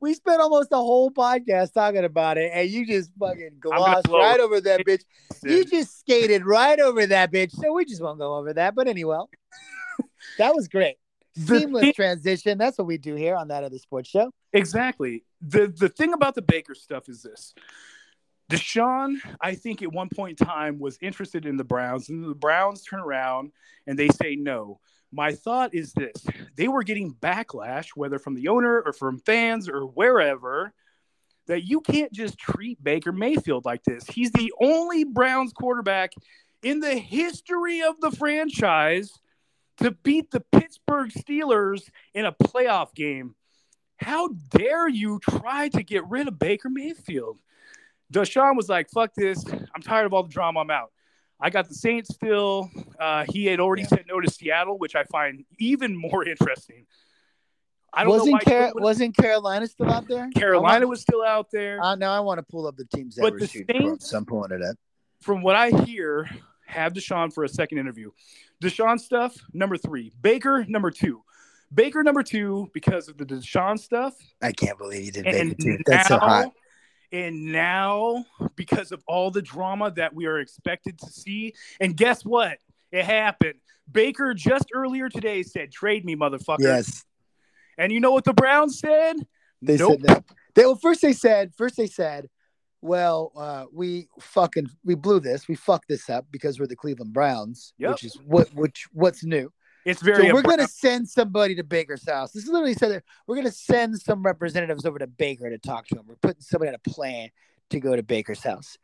[0.00, 4.38] we spent almost a whole podcast talking about it, and you just fucking glossed right
[4.40, 5.02] over that bitch.
[5.44, 7.52] You just skated right over that bitch.
[7.52, 8.74] So we just won't go over that.
[8.74, 9.18] But anyway,
[10.38, 10.96] that was great.
[11.36, 12.58] Seamless thing- transition.
[12.58, 14.30] That's what we do here on that other sports show.
[14.52, 15.24] Exactly.
[15.46, 17.54] The the thing about the Baker stuff is this.
[18.50, 22.34] Deshaun, I think at one point in time was interested in the Browns, and the
[22.34, 23.52] Browns turn around
[23.86, 24.80] and they say no.
[25.12, 26.26] My thought is this
[26.56, 30.72] they were getting backlash, whether from the owner or from fans or wherever,
[31.46, 34.06] that you can't just treat Baker Mayfield like this.
[34.06, 36.12] He's the only Browns quarterback
[36.62, 39.12] in the history of the franchise
[39.78, 43.34] to beat the Pittsburgh Steelers in a playoff game.
[43.98, 47.38] How dare you try to get rid of Baker Mayfield?
[48.12, 49.44] Deshaun was like, fuck this.
[49.74, 50.60] I'm tired of all the drama.
[50.60, 50.92] I'm out.
[51.40, 52.70] I got the Saints still.
[52.98, 53.88] Uh, he had already Yeah.
[53.88, 56.86] said no to Seattle, which I find even more interesting.
[57.92, 60.28] I don't know Wasn't Car- wasn't Carolina still out there?
[60.30, 61.80] Carolina was still out there.
[61.80, 63.72] Uh, now I want to pull up the teams that But were the shooting for
[63.82, 64.76] him, Saints- I'm pulling it up.
[65.20, 66.28] From what I hear,
[66.66, 68.10] have Deshaun for a second interview.
[68.62, 70.12] Deshaun stuff, number three.
[70.20, 71.22] Baker, number two.
[71.74, 74.14] Baker, number two, because of the Deshaun stuff.
[74.42, 75.82] I can't believe you did And Baker too.
[75.86, 76.52] That's now, so hot.
[77.12, 78.24] and now,
[78.56, 82.58] because of all the drama that we are expected to see, and guess what?
[82.92, 83.54] It happened.
[83.90, 87.04] Baker just earlier today said, "Trade me, motherfucker." Yes,
[87.76, 89.16] And you know what the Browns said?
[89.60, 89.92] they Nope.
[89.92, 90.24] said that.
[90.54, 92.28] They well, first they said, first they said,
[92.80, 97.12] well, uh, we fucking we blew this, we fucked this up because we're the Cleveland
[97.12, 97.90] Browns, Yep.
[97.90, 99.50] which is what which what's new.
[99.84, 100.28] It's very.
[100.28, 102.32] so we're gonna send somebody to Baker's house.
[102.32, 105.86] This is literally said that we're gonna send some representatives over to Baker to talk
[105.88, 106.04] to him.
[106.06, 107.30] We're putting somebody on a plan
[107.70, 108.78] to go to Baker's house.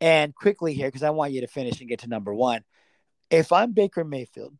[0.00, 2.62] And quickly here, because I want you to finish and get to number one.
[3.30, 4.54] If I'm Baker Mayfield,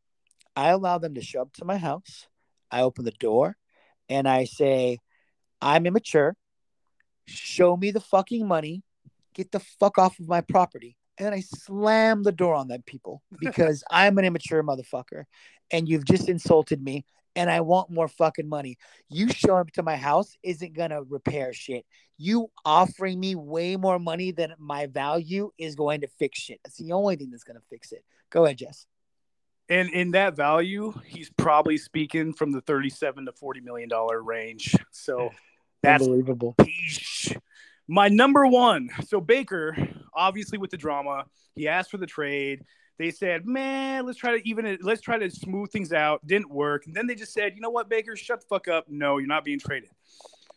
[0.57, 2.27] I allow them to show up to my house.
[2.71, 3.57] I open the door
[4.09, 4.99] and I say,
[5.63, 6.37] I'm immature.
[7.27, 8.83] Show me the fucking money.
[9.35, 10.97] Get the fuck off of my property.
[11.17, 15.25] And then I slam the door on them people because I'm an immature motherfucker
[15.71, 17.05] and you've just insulted me
[17.39, 18.79] and I want more fucking money.
[19.09, 21.87] You showing up to my house isn't gonna repair shit.
[22.17, 26.59] You offering me way more money than my value is going to fix shit.
[26.65, 28.05] That's the only thing that's gonna fix it.
[28.31, 28.87] Go ahead, Jess.
[29.69, 34.75] and in that value, he's probably speaking from the thirty-seven to forty million dollar range.
[34.91, 35.31] So
[35.83, 36.57] that's unbelievable.
[36.59, 37.33] Peace.
[37.87, 38.91] My number one.
[39.07, 39.77] So Baker,
[40.13, 42.65] obviously with the drama, he asked for the trade.
[42.99, 44.83] They said, "Man, let's try to even it.
[44.83, 46.87] Let's try to smooth things out." Didn't work.
[46.87, 48.17] And then they just said, "You know what, Baker?
[48.17, 48.89] Shut the fuck up.
[48.89, 49.91] No, you're not being traded."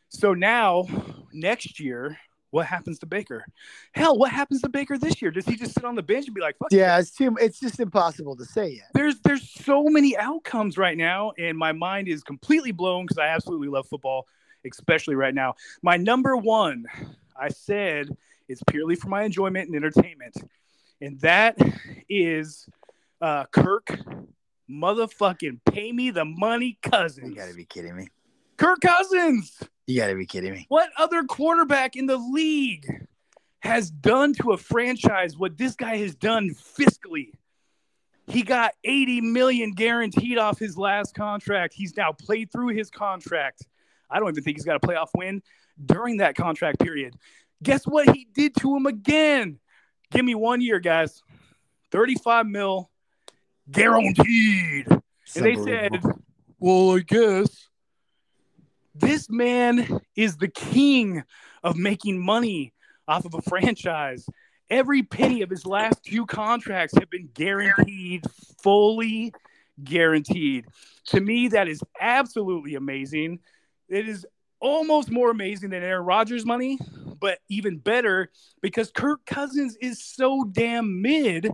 [0.09, 0.87] So now,
[1.31, 2.17] next year,
[2.49, 3.45] what happens to Baker?
[3.93, 5.31] Hell, what happens to Baker this year?
[5.31, 6.69] Does he just sit on the bench and be like, "Fuck"?
[6.71, 7.37] Yeah, it's too.
[7.39, 8.87] It's just impossible to say yet.
[8.93, 13.27] there's there's so many outcomes right now, and my mind is completely blown because I
[13.27, 14.27] absolutely love football,
[14.69, 15.55] especially right now.
[15.81, 16.85] My number one,
[17.39, 18.09] I said,
[18.49, 20.35] it's purely for my enjoyment and entertainment,
[21.01, 21.57] and that
[22.07, 22.67] is
[23.19, 23.87] uh, Kirk,
[24.69, 27.29] motherfucking pay me the money, Cousins.
[27.29, 28.07] You gotta be kidding me.
[28.57, 29.59] Kirk Cousins.
[29.87, 30.65] You gotta be kidding me.
[30.69, 32.85] What other quarterback in the league
[33.59, 37.31] has done to a franchise what this guy has done fiscally?
[38.27, 41.73] He got 80 million guaranteed off his last contract.
[41.73, 43.65] He's now played through his contract.
[44.09, 45.41] I don't even think he's got a playoff win
[45.83, 47.15] during that contract period.
[47.63, 49.59] Guess what he did to him again?
[50.11, 51.23] Give me one year, guys.
[51.91, 52.89] 35 mil
[53.69, 54.87] guaranteed.
[54.89, 56.01] And they said,
[56.59, 57.69] well, I guess
[58.93, 61.23] this man is the king
[61.63, 62.73] of making money
[63.07, 64.25] off of a franchise.
[64.69, 68.23] Every penny of his last few contracts have been guaranteed,
[68.61, 69.33] fully
[69.83, 70.65] guaranteed.
[71.07, 73.39] To me, that is absolutely amazing.
[73.89, 74.25] It is
[74.61, 76.79] almost more amazing than Aaron Rodgers' money,
[77.19, 78.31] but even better
[78.61, 81.51] because Kirk Cousins is so damn mid,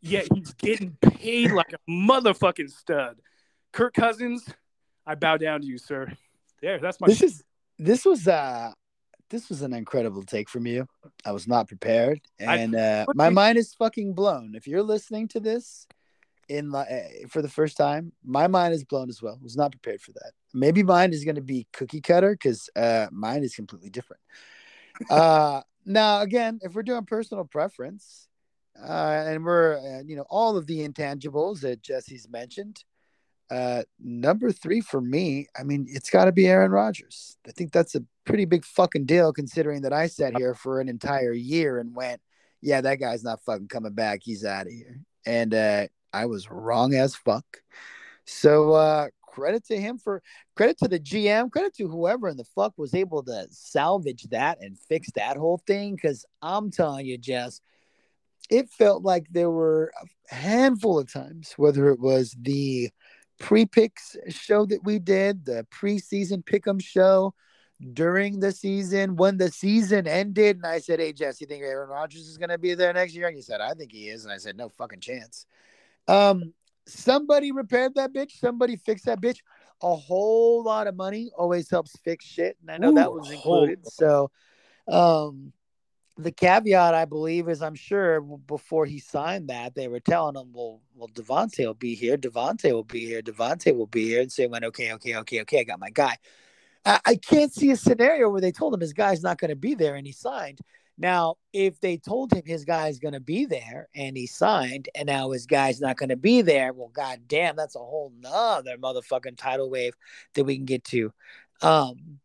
[0.00, 3.18] yet he's getting paid like a motherfucking stud.
[3.72, 4.48] Kirk Cousins,
[5.06, 6.12] I bow down to you, sir.
[6.60, 7.44] There, that's my This is
[7.78, 8.72] this was uh
[9.30, 10.86] this was an incredible take from you.
[11.24, 14.54] I was not prepared, and uh, my mind is fucking blown.
[14.54, 15.86] If you're listening to this
[16.48, 16.84] in uh,
[17.28, 19.38] for the first time, my mind is blown as well.
[19.42, 20.32] Was not prepared for that.
[20.52, 24.22] Maybe mine is going to be cookie cutter because uh, mine is completely different.
[25.10, 28.28] uh, now, again, if we're doing personal preference,
[28.80, 32.84] uh, and we're uh, you know all of the intangibles that Jesse's mentioned,
[33.50, 37.36] uh, number three for me, I mean, it's got to be Aaron Rodgers.
[37.46, 40.88] I think that's a pretty big fucking deal considering that I sat here for an
[40.88, 42.20] entire year and went,
[42.62, 44.20] yeah, that guy's not fucking coming back.
[44.22, 45.00] He's out of here.
[45.26, 47.44] And uh, I was wrong as fuck.
[48.24, 50.22] So uh, credit to him for
[50.54, 54.58] credit to the GM, credit to whoever in the fuck was able to salvage that
[54.60, 55.98] and fix that whole thing.
[55.98, 57.60] Cause I'm telling you, Jess,
[58.48, 59.92] it felt like there were
[60.30, 62.90] a handful of times, whether it was the
[63.40, 67.34] pre-picks show that we did, the preseason pick'em show
[67.92, 71.90] during the season, when the season ended, and I said, Hey Jess, you think Aaron
[71.90, 73.26] Rodgers is gonna be there next year?
[73.26, 74.24] And you said, I think he is.
[74.24, 75.46] And I said, No fucking chance.
[76.08, 76.52] Um,
[76.86, 79.38] somebody repaired that bitch, somebody fixed that bitch.
[79.82, 82.56] A whole lot of money always helps fix shit.
[82.60, 83.86] And I know that was included.
[83.86, 84.30] So
[84.86, 85.52] um
[86.16, 90.52] the caveat I believe is I'm sure before he signed that they were telling him,
[90.52, 94.30] well, well, Davante will be here, Davante will be here, Davante will be here, and
[94.30, 96.16] so he went, okay, okay, okay, okay, I got my guy.
[96.84, 99.56] I, I can't see a scenario where they told him his guy's not going to
[99.56, 100.60] be there and he signed.
[100.96, 105.06] Now, if they told him his guy's going to be there and he signed, and
[105.06, 109.36] now his guy's not going to be there, well, goddamn, that's a whole nother motherfucking
[109.36, 109.94] tidal wave
[110.34, 111.12] that we can get to.
[111.62, 112.20] Um,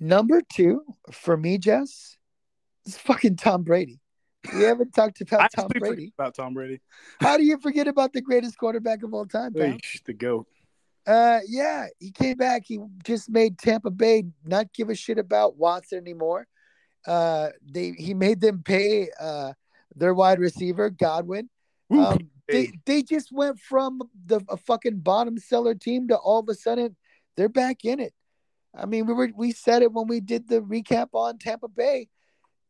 [0.00, 0.82] number two
[1.12, 2.16] for me, Jess,
[2.84, 4.00] is fucking Tom Brady.
[4.52, 6.12] We haven't talked about Tom Brady.
[6.18, 6.80] about Tom Brady.
[7.20, 9.52] How do you forget about the greatest quarterback of all time?
[9.54, 10.48] Eesh, the goat.
[11.06, 12.62] Uh, yeah, he came back.
[12.66, 16.46] He just made Tampa Bay not give a shit about Watson anymore.
[17.06, 19.52] Uh, they he made them pay uh
[19.96, 21.48] their wide receiver Godwin.
[21.90, 26.48] Um, they they just went from the a fucking bottom seller team to all of
[26.48, 26.96] a sudden
[27.36, 28.14] they're back in it.
[28.74, 32.08] I mean, we were we said it when we did the recap on Tampa Bay.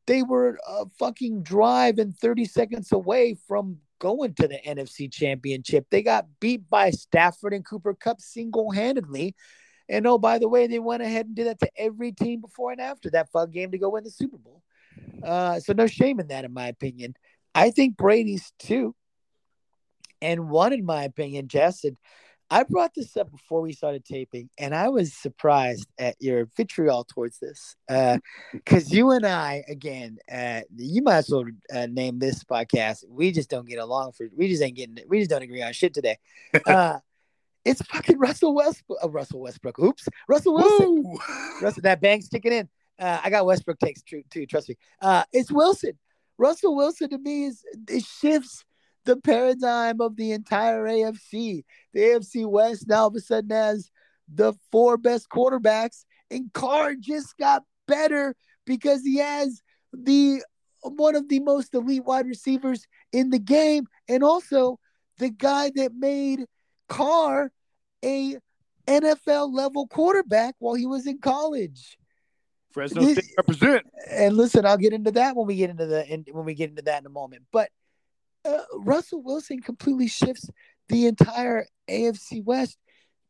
[0.07, 5.87] They were a fucking drive and 30 seconds away from going to the NFC Championship.
[5.91, 9.37] They got beat by Stafford and Cooper Kupp single-handedly.
[9.93, 12.73] And oh, by the way, they went ahead and did that to every team before
[12.73, 14.63] and after that fun game to go win the Super Bowl.
[15.23, 17.15] Uh, so no shame in that, in my opinion.
[17.55, 18.95] I think Brady's two,
[20.23, 21.85] and one, in my opinion, Jess.
[21.85, 21.99] And
[22.51, 27.05] I brought this up before we started taping, and I was surprised at your vitriol
[27.05, 32.45] towards this, because you and I, again, uh, you might as well uh, name this
[32.45, 33.05] podcast.
[33.07, 34.27] We just don't get along for.
[34.35, 34.99] We just ain't getting.
[35.07, 36.17] We just don't agree on shit today.
[37.65, 38.99] It's fucking Russell Westbrook.
[39.03, 39.79] Uh, Russell Westbrook.
[39.79, 41.03] Oops, Russell Wilson.
[41.05, 41.19] Woo!
[41.61, 42.69] Russell, that bank's kicking in.
[42.99, 44.47] Uh, I got Westbrook takes true too.
[44.47, 44.77] Trust me.
[45.01, 45.93] Uh, it's Wilson.
[46.39, 48.65] Russell Wilson to me is it shifts
[49.05, 51.65] the paradigm of the entire AFC.
[51.93, 53.91] The AFC West now all of a sudden has
[54.33, 58.35] the four best quarterbacks, and Carr just got better
[58.65, 59.61] because he has
[59.93, 60.43] the
[60.83, 64.79] one of the most elite wide receivers in the game, and also
[65.19, 66.47] the guy that made
[66.93, 67.51] Carr
[68.05, 68.37] a
[68.87, 71.97] NFL level quarterback while he was in college.
[72.71, 73.87] Fresno This- State represent.
[74.11, 76.69] And listen, I'll get into that when we get into the in, when we get
[76.69, 77.45] into that in a moment.
[77.51, 77.71] But
[78.45, 80.51] uh, Russell Wilson completely shifts
[80.89, 82.77] the entire AFC West.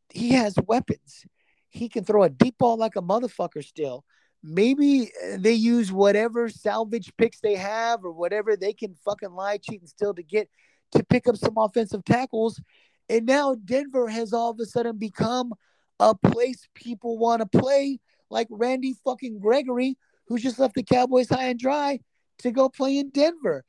[0.09, 1.25] He has weapons.
[1.69, 4.03] He can throw a deep ball like a motherfucker still.
[4.43, 9.79] Maybe they use whatever salvage picks they have or whatever they can fucking lie, cheat,
[9.79, 10.49] and steal to get
[10.91, 12.61] to pick up some offensive tackles.
[13.09, 15.53] And now Denver has all of a sudden become
[15.99, 17.99] a place people want to play,
[18.29, 19.97] like Randy fucking Gregory,
[20.27, 21.99] who just left the Cowboys high and dry
[22.39, 23.63] to go play in Denver.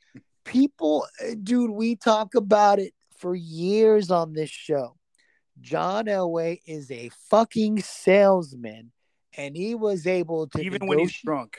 [0.44, 1.06] People,
[1.42, 4.96] dude, we talk about it for years on this show.
[5.60, 8.92] John Elway is a fucking salesman,
[9.36, 11.56] and he was able to Even when he's drunk.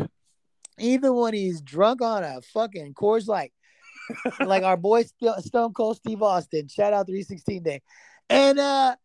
[0.78, 3.53] even when he's drunk on a fucking Coors Light,
[4.39, 6.67] like our boy St- Stone Cold Steve Austin.
[6.67, 7.81] Shout out 316 Day,
[8.29, 8.95] and uh,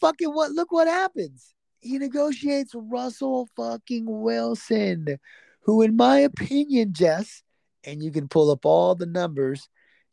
[0.00, 0.52] fucking what?
[0.52, 1.54] Look what happens.
[1.80, 5.18] He negotiates Russell fucking Wilson,
[5.62, 7.42] who, in my opinion, Jess,
[7.84, 9.68] and you can pull up all the numbers,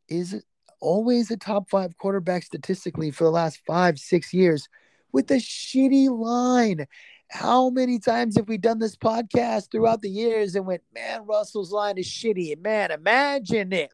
[0.08, 0.44] is
[0.82, 4.68] always a top five quarterback statistically for the last five, six years
[5.12, 6.88] with a shitty line.
[7.30, 11.72] How many times have we done this podcast throughout the years and went, man, Russell's
[11.72, 12.54] line is shitty.
[12.54, 13.92] And man, imagine if,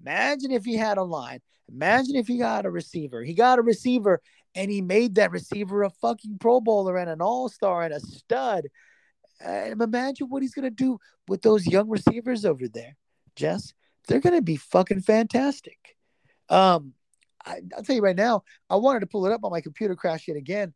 [0.00, 1.40] imagine if he had a line.
[1.68, 3.22] Imagine if he got a receiver.
[3.22, 4.20] He got a receiver
[4.54, 8.00] and he made that receiver a fucking Pro Bowler and an All Star and a
[8.00, 8.66] stud.
[9.40, 12.96] And imagine what he's gonna do with those young receivers over there,
[13.36, 13.72] Jess.
[14.06, 15.96] They're gonna be fucking fantastic.
[16.48, 16.92] Um,
[17.44, 19.96] I, will tell you right now, I wanted to pull it up on my computer,
[19.96, 20.74] crash yet again.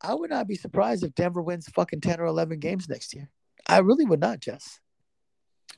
[0.00, 3.28] I would not be surprised if Denver wins fucking ten or eleven games next year.
[3.68, 4.80] I really would not, Jess.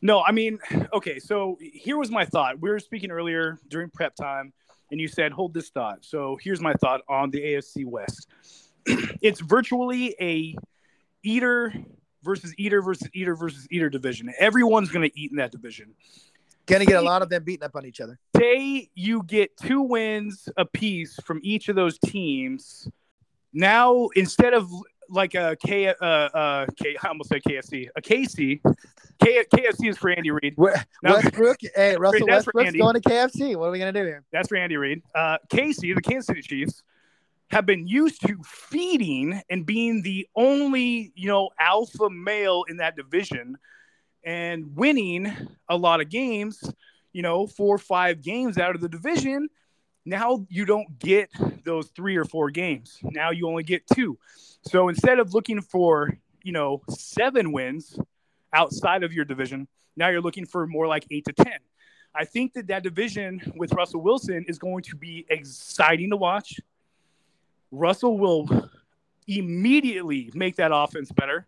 [0.02, 0.58] No, I mean,
[0.92, 1.18] okay.
[1.18, 2.60] So here was my thought.
[2.60, 4.52] We were speaking earlier during prep time
[4.90, 6.04] and you said, hold this thought.
[6.04, 8.28] So here's my thought on the AFC West.
[8.86, 10.56] it's virtually a
[11.22, 11.72] eater
[12.22, 14.32] versus eater versus eater versus eater division.
[14.38, 15.94] Everyone's going to eat in that division.
[16.66, 18.18] Going to get a lot of them beating up on each other.
[18.36, 22.88] Say you get two wins apiece from each of those teams.
[23.52, 24.70] Now, instead of
[25.08, 28.60] like a K, uh, uh, K, I almost said KFC, a KC.
[29.22, 30.54] K, KFC is for Andy Reid.
[31.02, 33.56] Westbrook, hey, Russell Westbrook's going to KFC.
[33.56, 34.24] What are we gonna do here?
[34.32, 35.02] That's for Andy Reid.
[35.14, 36.82] Uh, KC, the Kansas City Chiefs,
[37.50, 42.96] have been used to feeding and being the only, you know, alpha male in that
[42.96, 43.56] division,
[44.24, 45.32] and winning
[45.68, 46.62] a lot of games.
[47.12, 49.48] You know, four or five games out of the division.
[50.04, 51.30] Now you don't get
[51.64, 52.98] those three or four games.
[53.02, 54.18] Now you only get two.
[54.62, 57.98] So instead of looking for, you know, seven wins
[58.52, 61.52] outside of your division, now you're looking for more like eight to 10.
[62.14, 66.60] I think that that division with Russell Wilson is going to be exciting to watch.
[67.70, 68.48] Russell will
[69.26, 71.46] immediately make that offense better,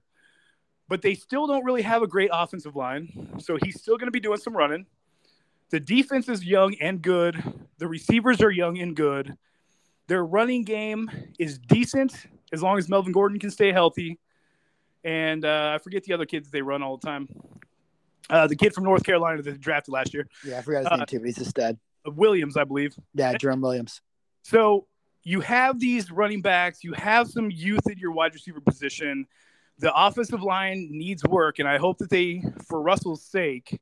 [0.89, 3.35] but they still don't really have a great offensive line.
[3.39, 4.87] So he's still going to be doing some running.
[5.71, 7.43] The defense is young and good.
[7.79, 9.37] The receivers are young and good.
[10.07, 12.15] Their running game is decent
[12.53, 14.19] as long as Melvin Gordon can stay healthy.
[15.03, 17.29] And uh, I forget the other kids they run all the time.
[18.29, 20.29] Uh, the kid from North Carolina that drafted last year.
[20.45, 21.79] Yeah, I forgot his uh, name too, but he's a stud.
[22.05, 22.95] Williams, I believe.
[23.15, 24.01] Yeah, Jerome Williams.
[24.43, 24.87] So
[25.23, 29.27] you have these running backs, you have some youth at your wide receiver position.
[29.79, 33.79] The offensive line needs work, and I hope that they, for Russell's sake,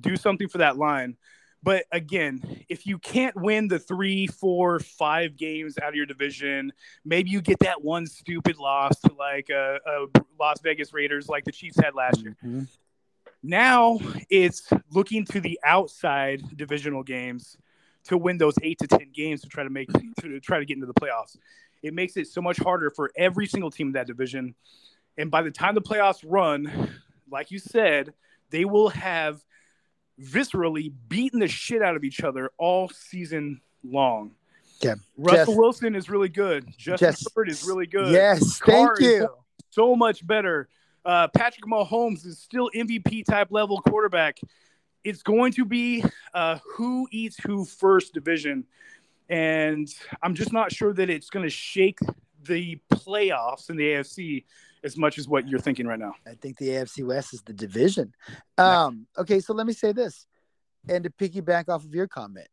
[0.00, 1.16] do something for that line.
[1.62, 6.72] But again, if you can't win the three, four, five games out of your division,
[7.04, 10.06] maybe you get that one stupid loss to like a, a
[10.38, 12.36] Las Vegas Raiders like the Chiefs had last year.
[12.42, 12.62] Mm-hmm.
[13.42, 13.98] Now
[14.30, 17.58] it's looking to the outside divisional games
[18.04, 19.90] to win those eight to ten games to try to make
[20.20, 21.36] to try to get into the playoffs.
[21.82, 24.54] It makes it so much harder for every single team in that division.
[25.18, 26.90] And by the time the playoffs run,
[27.30, 28.14] like you said,
[28.50, 29.42] they will have
[30.20, 34.32] viscerally beating the shit out of each other all season long.
[34.80, 34.94] Yeah.
[35.16, 36.66] Russell Jess, Wilson is really good.
[36.76, 38.12] Justin Jess, Herbert is really good.
[38.12, 39.28] Yes, Carr thank you.
[39.70, 40.68] So much better.
[41.04, 44.38] Uh, Patrick Mahomes is still MVP type level quarterback.
[45.04, 46.04] It's going to be
[46.34, 48.64] uh, who eats who first division.
[49.28, 49.88] And
[50.22, 51.98] I'm just not sure that it's going to shake
[52.42, 54.44] the playoffs in the AFC
[54.82, 56.14] as much as what you're thinking right now.
[56.26, 58.14] I think the AFC West is the division.
[58.56, 60.26] Um, okay, so let me say this,
[60.88, 62.48] and to piggyback off of your comment,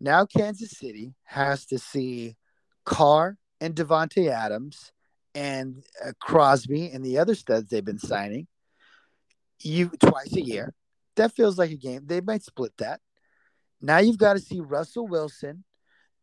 [0.00, 2.36] now Kansas City has to see
[2.84, 4.92] Carr and Davante Adams
[5.34, 8.46] and uh, Crosby and the other studs they've been signing
[9.62, 10.74] you twice a year.
[11.16, 12.02] That feels like a game.
[12.06, 13.00] They might split that.
[13.80, 15.64] Now you've got to see Russell Wilson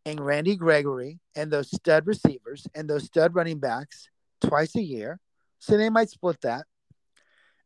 [0.05, 4.09] and Randy Gregory and those stud receivers and those stud running backs
[4.41, 5.19] twice a year.
[5.59, 6.65] So they might split that.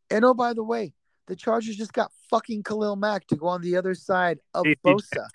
[0.10, 0.94] And oh, by the way,
[1.28, 5.28] the Chargers just got fucking Khalil Mack to go on the other side of Bosa.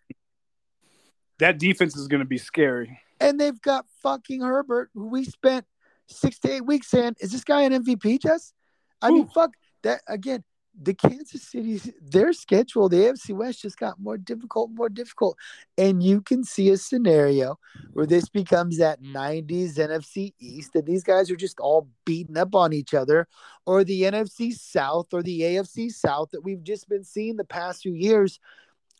[1.38, 2.98] That defense is going to be scary.
[3.20, 5.66] And they've got fucking Herbert, who we spent
[6.09, 8.52] six to eight weeks saying, is this guy an MVP, Jess?
[9.00, 9.14] I Ooh.
[9.14, 9.52] mean, fuck
[9.82, 10.42] that again
[10.81, 15.37] the Kansas City, their schedule, the AFC West just got more difficult, more difficult.
[15.79, 17.59] And you can see a scenario
[17.93, 22.55] where this becomes that 90s NFC East, and these guys are just all beating up
[22.55, 23.29] on each other,
[23.66, 27.83] or the NFC South or the AFC South that we've just been seeing the past
[27.83, 28.41] few years,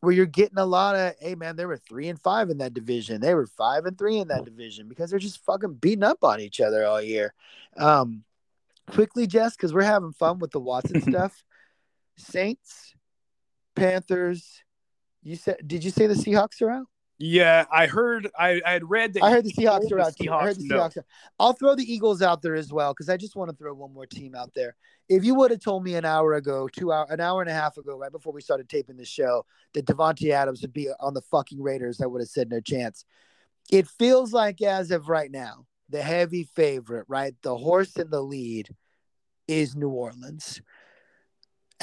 [0.01, 2.75] where you're getting a lot of, hey man, they were three and five in that
[2.75, 3.21] division.
[3.21, 6.41] They were five and three in that division because they're just fucking beating up on
[6.41, 7.35] each other all year.
[7.77, 8.23] Um,
[8.91, 11.43] quickly, Jess, because we're having fun with the Watson stuff.
[12.17, 12.95] Saints,
[13.75, 14.63] Panthers.
[15.23, 15.57] You said?
[15.67, 16.87] Did you say the Seahawks are out?
[17.19, 18.29] Yeah, I heard.
[18.39, 19.23] I, I had read that.
[19.23, 20.15] I heard the Seahawks are out.
[20.17, 20.97] Seahawks, I heard the Seahawks.
[20.97, 21.03] No.
[21.39, 23.95] I'll throw the Eagles out there as well because I just want to throw one
[23.95, 24.75] more team out there.
[25.09, 27.55] If you would have told me an hour ago, two hour, an hour and a
[27.55, 29.45] half ago, right before we started taping the show,
[29.75, 33.05] that Davante Adams would be on the fucking Raiders, I would have said no chance.
[33.71, 37.35] It feels like as of right now, the heavy favorite, right?
[37.43, 38.69] The horse in the lead
[39.47, 40.61] is New Orleans.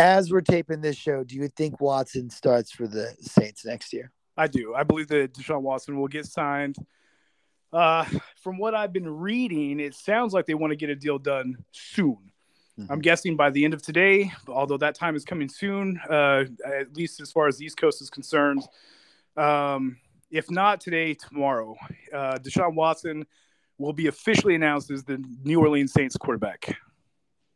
[0.02, 4.12] As we're taping this show, do you think Watson starts for the Saints next year?
[4.36, 4.74] I do.
[4.74, 6.76] I believe that Deshaun Watson will get signed.
[7.72, 8.06] Uh,
[8.42, 11.56] from what I've been reading, it sounds like they want to get a deal done
[11.72, 12.18] soon.
[12.80, 12.92] Mm-hmm.
[12.92, 16.98] I'm guessing by the end of today, although that time is coming soon, uh, at
[16.98, 18.64] least as far as the East Coast is concerned.
[19.38, 19.98] Um,
[20.32, 21.76] if not today, tomorrow,
[22.12, 23.24] uh, Deshaun Watson
[23.78, 26.76] will be officially announced as the New Orleans Saints quarterback.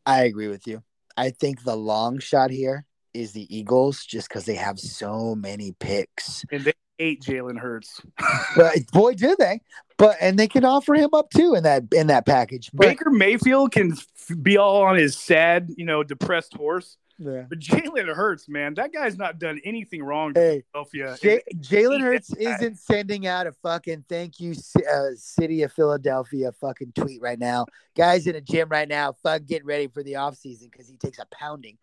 [0.06, 0.84] I agree with you.
[1.16, 5.74] I think the long shot here is the Eagles just because they have so many
[5.78, 6.44] picks.
[6.52, 8.00] And they ate Jalen Hurts.
[8.56, 9.60] But boy, do they!
[9.98, 12.70] But and they can offer him up too in that in that package.
[12.72, 16.96] But, Baker Mayfield can f- be all on his sad, you know, depressed horse.
[17.18, 17.44] Yeah.
[17.48, 21.16] But Jalen Hurts, man, that guy's not done anything wrong Hey, Philadelphia.
[21.20, 24.54] J- Jalen Hurts isn't sending out a fucking thank you,
[24.90, 27.66] uh, city of Philadelphia fucking tweet right now.
[27.96, 31.18] Guys in a gym right now, fuck, getting ready for the offseason because he takes
[31.18, 31.78] a pounding.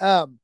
[0.00, 0.38] Um,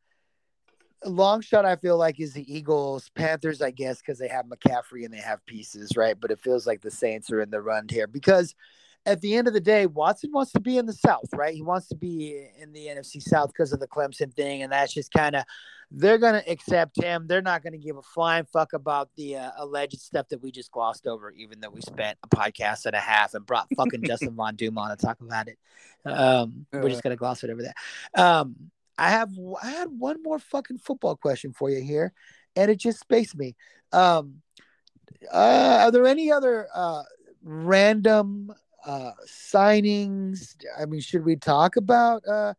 [1.05, 5.05] long shot, I feel like, is the Eagles, Panthers, I guess, because they have McCaffrey
[5.05, 6.19] and they have pieces, right?
[6.19, 8.55] But it feels like the Saints are in the run here because
[9.07, 11.55] at the end of the day, Watson wants to be in the South, right?
[11.55, 14.63] He wants to be in the NFC South because of the Clemson thing.
[14.63, 15.45] And that's just kind of,
[15.91, 17.27] they're going to accept him.
[17.27, 20.51] They're not going to give a flying fuck about the uh, alleged stuff that we
[20.51, 24.03] just glossed over, even though we spent a podcast and a half and brought fucking
[24.07, 25.59] Justin Von Doom on to talk about it.
[26.07, 28.21] Um, we're just going to gloss it over that.
[28.21, 28.57] Um,
[28.97, 29.31] I have,
[29.63, 32.15] I had one more fucking football question for you here,
[32.57, 33.55] and it just spaced me.
[33.93, 34.37] Um,
[35.33, 37.03] uh, are there any other uh,
[37.43, 38.53] random
[38.85, 40.57] uh, signings?
[40.79, 42.55] I mean, should we talk about uh,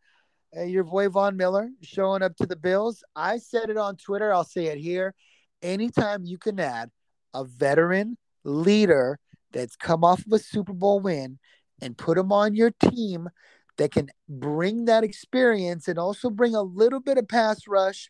[0.56, 3.04] uh, your boy Von Miller showing up to the Bills?
[3.16, 4.34] I said it on Twitter.
[4.34, 5.14] I'll say it here.
[5.62, 6.92] Anytime you can add
[7.34, 9.20] a veteran leader
[9.52, 11.40] that's come off of a Super Bowl win
[11.82, 13.30] and put him on your team
[13.78, 18.10] that can bring that experience and also bring a little bit of pass rush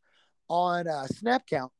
[0.50, 1.72] on uh, snap count,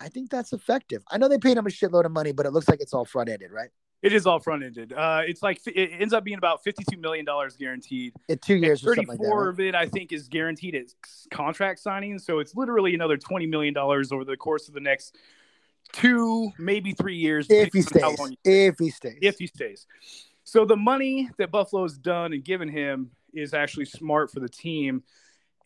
[0.00, 1.02] I think that's effective.
[1.10, 3.04] I know they paid him a shitload of money, but it looks like it's all
[3.04, 3.70] front ended, right?
[4.02, 4.92] It is all front ended.
[4.92, 8.12] Uh, it's like it ends up being about fifty-two million dollars guaranteed.
[8.28, 9.20] In two years or something like.
[9.20, 9.48] Right?
[9.48, 10.86] of it, I think, is guaranteed at
[11.30, 12.18] contract signing.
[12.18, 15.16] So it's literally another twenty million dollars over the course of the next
[15.92, 17.46] two, maybe three years.
[17.48, 19.86] If he stays, how long if he stays, if he stays.
[20.44, 25.04] So the money that Buffalo's done and given him is actually smart for the team.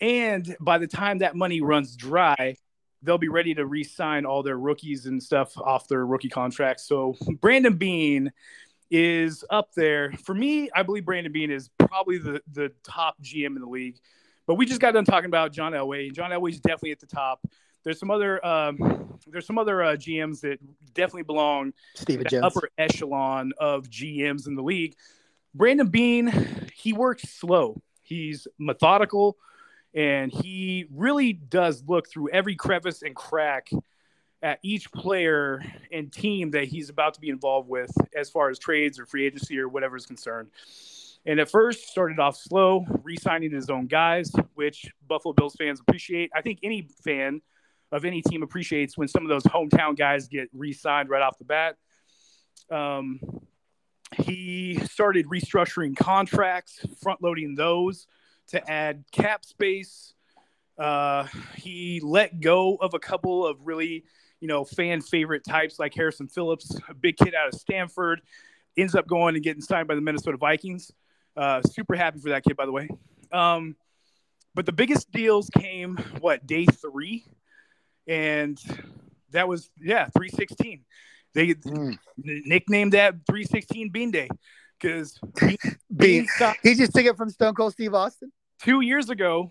[0.00, 2.56] And by the time that money runs dry,
[3.06, 6.86] they'll be ready to re-sign all their rookies and stuff off their rookie contracts.
[6.86, 8.32] So Brandon Beane
[8.90, 10.12] is up there.
[10.24, 13.98] For me, I believe Brandon Beane is probably the, the top GM in the league.
[14.46, 16.06] But we just got done talking about John Elway.
[16.06, 17.40] And John Elway's definitely at the top.
[17.82, 20.58] There's some other um, there's some other uh, GMs that
[20.94, 24.94] definitely belong Steven the upper echelon of GMs in the league.
[25.54, 26.32] Brandon Beane,
[26.74, 27.80] he works slow.
[28.02, 29.36] He's methodical,
[29.96, 33.70] and he really does look through every crevice and crack
[34.42, 38.58] at each player and team that he's about to be involved with, as far as
[38.58, 40.50] trades or free agency or whatever is concerned.
[41.24, 46.30] And at first, started off slow, re-signing his own guys, which Buffalo Bills fans appreciate.
[46.36, 47.40] I think any fan
[47.90, 51.44] of any team appreciates when some of those hometown guys get re-signed right off the
[51.44, 51.76] bat.
[52.70, 53.18] Um,
[54.18, 58.06] he started restructuring contracts, front loading those
[58.48, 60.14] to add cap space.
[60.78, 61.26] Uh,
[61.56, 64.04] he let go of a couple of really,
[64.40, 68.20] you know, fan favorite types like Harrison Phillips, a big kid out of Stanford,
[68.76, 70.92] ends up going and getting signed by the Minnesota Vikings.
[71.36, 72.88] Uh, super happy for that kid, by the way.
[73.32, 73.76] Um,
[74.54, 77.26] but the biggest deals came what day three,
[78.06, 78.58] and
[79.30, 80.84] that was yeah, three sixteen.
[81.34, 81.98] They Mm.
[82.16, 84.28] nicknamed that 316 Beane Day
[84.80, 85.18] because.
[86.62, 88.30] He just took it from Stone Cold Steve Austin.
[88.62, 89.50] two years ago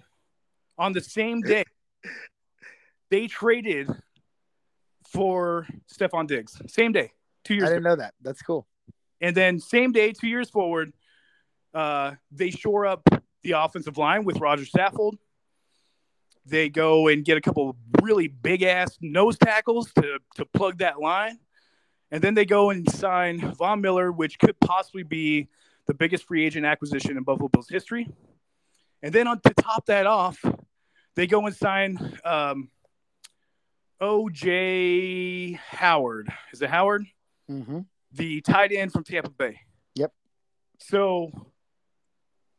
[0.77, 1.63] on the same day
[3.09, 3.89] they traded
[5.07, 6.61] for Stefon Diggs.
[6.67, 7.11] Same day,
[7.43, 7.69] two years.
[7.69, 7.89] I didn't ago.
[7.89, 8.13] know that.
[8.21, 8.67] That's cool.
[9.21, 10.93] And then same day, two years forward,
[11.73, 13.07] uh, they shore up
[13.43, 15.13] the offensive line with Roger Saffold.
[16.45, 20.79] They go and get a couple of really big ass nose tackles to, to plug
[20.79, 21.39] that line.
[22.11, 25.47] And then they go and sign Von Miller, which could possibly be
[25.87, 28.07] the biggest free agent acquisition in Buffalo Bills history.
[29.03, 30.43] And then on to top that off,
[31.15, 32.69] they go and sign um,
[34.01, 36.29] OJ Howard.
[36.53, 37.05] Is it Howard?
[37.49, 37.81] Mm-hmm.
[38.11, 39.59] the tight end from Tampa Bay.
[39.93, 40.11] Yep.
[40.79, 41.29] So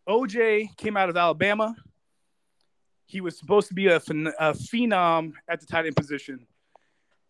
[0.08, 1.74] OJ came out of Alabama.
[3.06, 6.46] He was supposed to be a, phen- a phenom at the tight end position,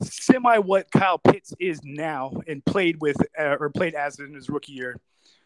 [0.03, 4.49] semi what Kyle Pitts is now, and played with uh, or played as in his
[4.49, 5.01] rookie year.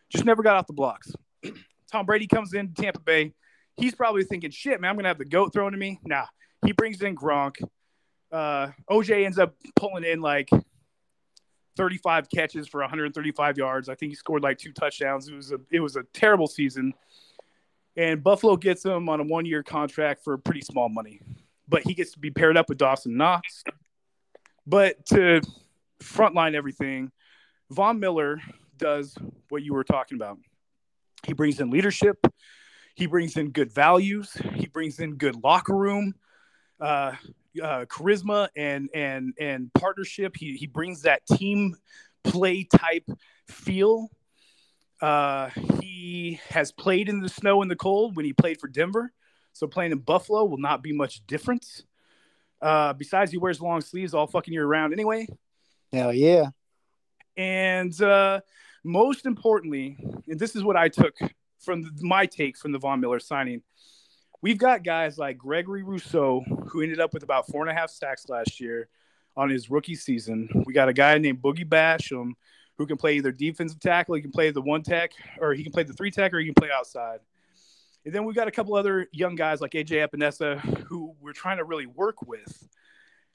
[0.09, 1.13] just never got off the blocks.
[1.93, 3.33] Tom Brady comes in Tampa Bay.
[3.77, 5.99] He's probably thinking, shit, man, I'm going to have the GOAT thrown to me.
[6.05, 6.27] Nah,
[6.65, 7.57] he brings in Gronk.
[8.31, 10.51] Uh, OJ ends up pulling in like
[11.77, 13.89] 35 catches for 135 yards.
[13.89, 15.29] I think he scored like two touchdowns.
[15.29, 16.93] It was a it was a terrible season.
[17.97, 21.21] And Buffalo gets him on a one year contract for pretty small money.
[21.69, 23.65] But he gets to be paired up with Dawson Knox.
[24.71, 25.41] But to
[26.01, 27.11] frontline everything,
[27.71, 28.41] Von Miller
[28.77, 29.17] does
[29.49, 30.39] what you were talking about.
[31.27, 32.25] He brings in leadership.
[32.95, 34.33] He brings in good values.
[34.55, 36.15] He brings in good locker room,
[36.81, 37.15] uh,
[37.61, 40.37] uh, charisma, and and and partnership.
[40.37, 41.77] He he brings that team
[42.23, 43.09] play type
[43.49, 44.09] feel.
[45.03, 45.51] Uh,
[45.81, 49.13] he has played in the snow and the cold when he played for Denver,
[49.53, 51.83] so playing in Buffalo will not be much difference.
[52.61, 55.27] Uh, besides, he wears long sleeves all fucking year round anyway.
[55.93, 56.51] Hell yeah.
[57.37, 58.41] And uh,
[58.85, 59.99] most importantly,
[60.29, 61.17] and this is what I took
[61.59, 63.63] from the, my take from the Von Miller signing,
[64.43, 67.91] we've got guys like Gregory Rousseau, who ended up with about four and a half
[67.91, 68.89] sacks last year
[69.37, 70.49] on his rookie season.
[70.67, 72.33] We got a guy named Boogie Basham,
[72.77, 75.73] who can play either defensive tackle, he can play the one tech, or he can
[75.73, 77.21] play the three tech, or he can play outside.
[78.05, 81.59] And then we've got a couple other young guys like AJ Epenesa, who we're trying
[81.59, 82.69] to really work with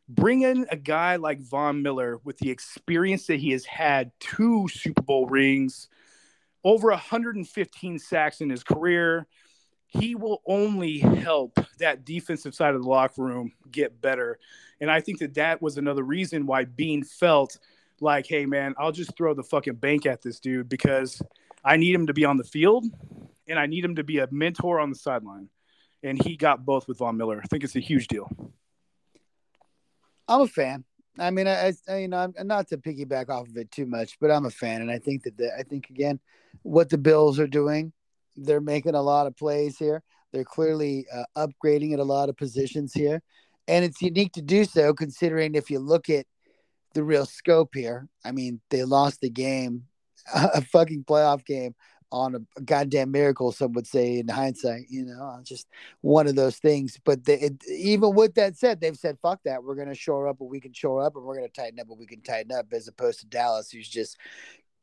[0.07, 4.67] bring in a guy like Von Miller with the experience that he has had two
[4.69, 5.87] Super Bowl rings,
[6.63, 9.27] over 115 sacks in his career.
[9.87, 14.39] He will only help that defensive side of the locker room get better.
[14.81, 17.57] And I think that that was another reason why Beane felt
[18.01, 21.21] like, hey, man, I'll just throw the fucking bank at this dude because
[21.63, 22.85] I need him to be on the field
[23.47, 25.49] and I need him to be a mentor on the sideline.
[26.03, 27.41] And he got both with Von Miller.
[27.43, 28.29] I think it's a huge deal.
[30.27, 30.83] I'm a fan.
[31.17, 34.17] I mean, I, I you know, I'm not to piggyback off of it too much,
[34.19, 36.19] but I'm a fan, and I think that the, I think again,
[36.63, 37.93] what the Bills are doing,
[38.35, 40.03] they're making a lot of plays here.
[40.33, 43.21] They're clearly uh, upgrading at a lot of positions here,
[43.67, 46.25] and it's unique to do so considering if you look at
[46.93, 48.09] the real scope here.
[48.25, 49.83] I mean, they lost the game,
[50.35, 51.75] a fucking playoff game
[52.11, 55.67] on a, goddamn miracle, some would say in hindsight, you know, uh, just
[56.01, 56.99] one of those things.
[57.03, 59.63] But they, it, even with that said, they've said, fuck that.
[59.63, 61.79] We're going to shore up what we can shore up and we're going to tighten
[61.79, 64.17] up what we can tighten up, as opposed to Dallas, who's just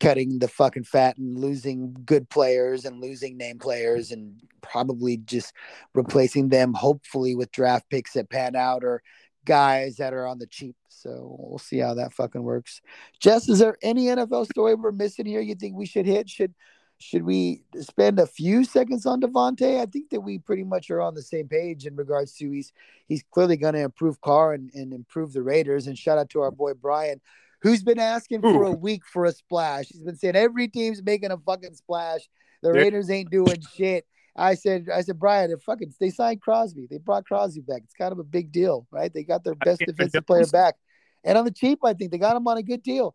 [0.01, 5.55] cutting the fucking fat and losing good players and losing name players and probably just
[5.95, 9.03] replacing them, hopefully, with draft picks that pan out or
[9.45, 10.77] guys that are on the cheap.
[10.89, 12.81] So we'll see how that fucking works.
[13.21, 16.29] Jess, is there any NFL story we're missing here you think we should hit?
[16.29, 16.55] Should
[17.03, 19.81] should we spend a few seconds on Davante?
[19.81, 22.73] I think that we pretty much are on the same page in regards to he's
[23.09, 25.87] he's clearly going to improve Carr and, and improve the Raiders.
[25.87, 27.21] And shout out to our boy Brian,
[27.61, 28.53] who's been asking Ooh.
[28.53, 29.89] for a week for a splash.
[29.89, 32.29] He's been saying every team's making a fucking splash.
[32.63, 34.07] The Raiders ain't doing shit.
[34.37, 36.87] I said, I said, Brian, they fucking they signed Crosby.
[36.89, 37.83] They brought Crosby back.
[37.85, 39.13] It's kind of a big deal, right?
[39.13, 40.77] They got their best defensive player back,
[41.25, 43.15] and on the cheap, I think they got him on a good deal.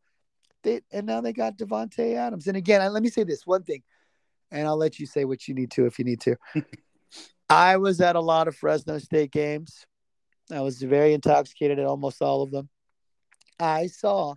[0.68, 2.48] They, and now they got Davante Adams.
[2.48, 3.84] And again, let me say this one thing,
[4.52, 6.36] and I'll let you say what you need to if you need to.
[7.50, 9.86] I was at a lot of Fresno State games.
[10.52, 12.68] I was very intoxicated at almost all of them.
[13.58, 14.36] I saw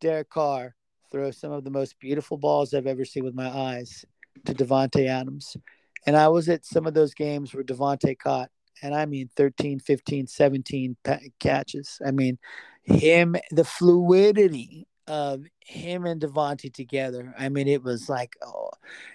[0.00, 0.74] Derek Carr
[1.12, 4.04] throw some of the most beautiful balls I've ever seen with my eyes
[4.44, 5.56] to Davante Adams.
[6.04, 8.50] And I was at some of those games where Davante caught,
[8.82, 10.96] and I mean 13, 15, 17
[11.38, 12.00] catches.
[12.04, 12.38] I mean,
[12.82, 17.34] him, the fluidity of him and Davante together.
[17.38, 18.70] I mean, it was like, oh,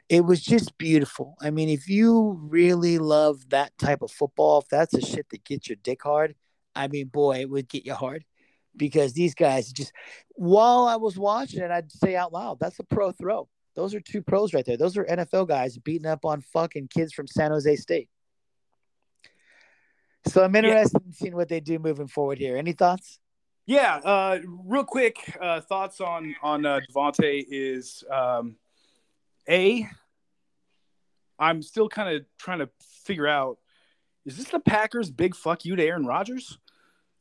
[0.10, 1.36] it was just beautiful.
[1.41, 5.46] I mean, if you really love that type of football, if that's the shit that
[5.46, 6.36] gets your dick hard,
[6.76, 8.26] I mean, boy, it would get you hard
[8.76, 9.94] because these guys just,
[10.30, 13.48] while I was watching it, I'd say out loud, that's a pro throw.
[13.76, 14.78] Those are two pros right there.
[14.78, 18.10] Those are NFL guys beating up on fucking kids from San Jose State.
[20.28, 21.08] So I'm interested yeah.
[21.08, 22.58] in seeing what they do moving forward here.
[22.58, 23.20] Any thoughts?
[23.66, 28.57] Yeah, uh, real quick uh, thoughts on on uh, Davante is um,
[29.49, 29.88] a.
[31.39, 32.70] I'm still kind of trying to
[33.03, 33.57] figure out
[34.26, 36.57] is this the Packers' big fuck you to Aaron Rodgers?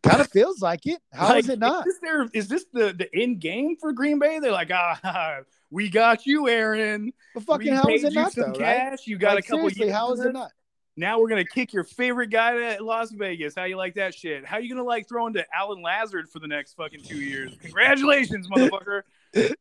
[0.03, 1.01] Kind of feels like it.
[1.12, 1.86] How like, is it not?
[1.86, 4.40] Is this, their, is this the the end game for Green Bay?
[4.40, 5.40] They're like, ah,
[5.70, 7.12] we got you, Aaron.
[7.34, 8.34] But fucking we how is it not?
[8.34, 8.90] Though, cash.
[8.90, 9.07] Right?
[9.07, 9.70] You got like, a couple.
[9.70, 10.51] Years how is it not?
[10.97, 13.55] Now we're gonna kick your favorite guy to Las Vegas.
[13.57, 14.45] How you like that shit?
[14.45, 17.57] How you gonna like throwing to Allen Lazard for the next fucking two years?
[17.61, 19.03] Congratulations, motherfucker.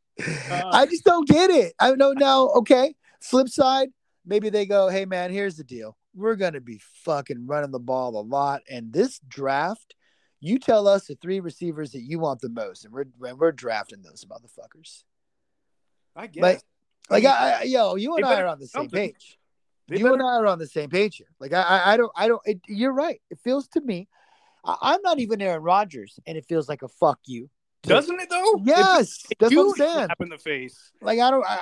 [0.52, 1.74] Uh, I just don't get it.
[1.80, 2.50] I don't know.
[2.58, 2.94] Okay.
[3.22, 3.90] Flip side,
[4.24, 5.98] maybe they go, hey man, here's the deal.
[6.14, 9.96] We're gonna be fucking running the ball a lot, and this draft,
[10.40, 13.06] you tell us the three receivers that you want the most, and we're
[13.36, 15.04] we're drafting those motherfuckers.
[16.16, 16.42] I guess.
[16.42, 16.64] But
[17.10, 19.12] Like I, I yo, you and I are on the same something.
[19.14, 19.40] page.
[19.88, 21.28] They you and I are on the same page here.
[21.40, 22.42] Like I, I, I don't, I don't.
[22.46, 23.22] It, you're right.
[23.30, 24.08] It feels to me,
[24.64, 27.50] I, I'm not even Aaron Rodgers, and it feels like a fuck you.
[27.84, 28.62] doesn't it though?
[28.64, 30.06] Yes, It- that's what I'm saying.
[30.06, 30.92] slap in the face.
[31.02, 31.58] Like I don't, I,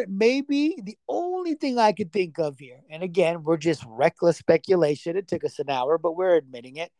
[0.00, 4.38] I, maybe the only thing I could think of here, and again, we're just reckless
[4.38, 5.16] speculation.
[5.16, 6.90] It took us an hour, but we're admitting it.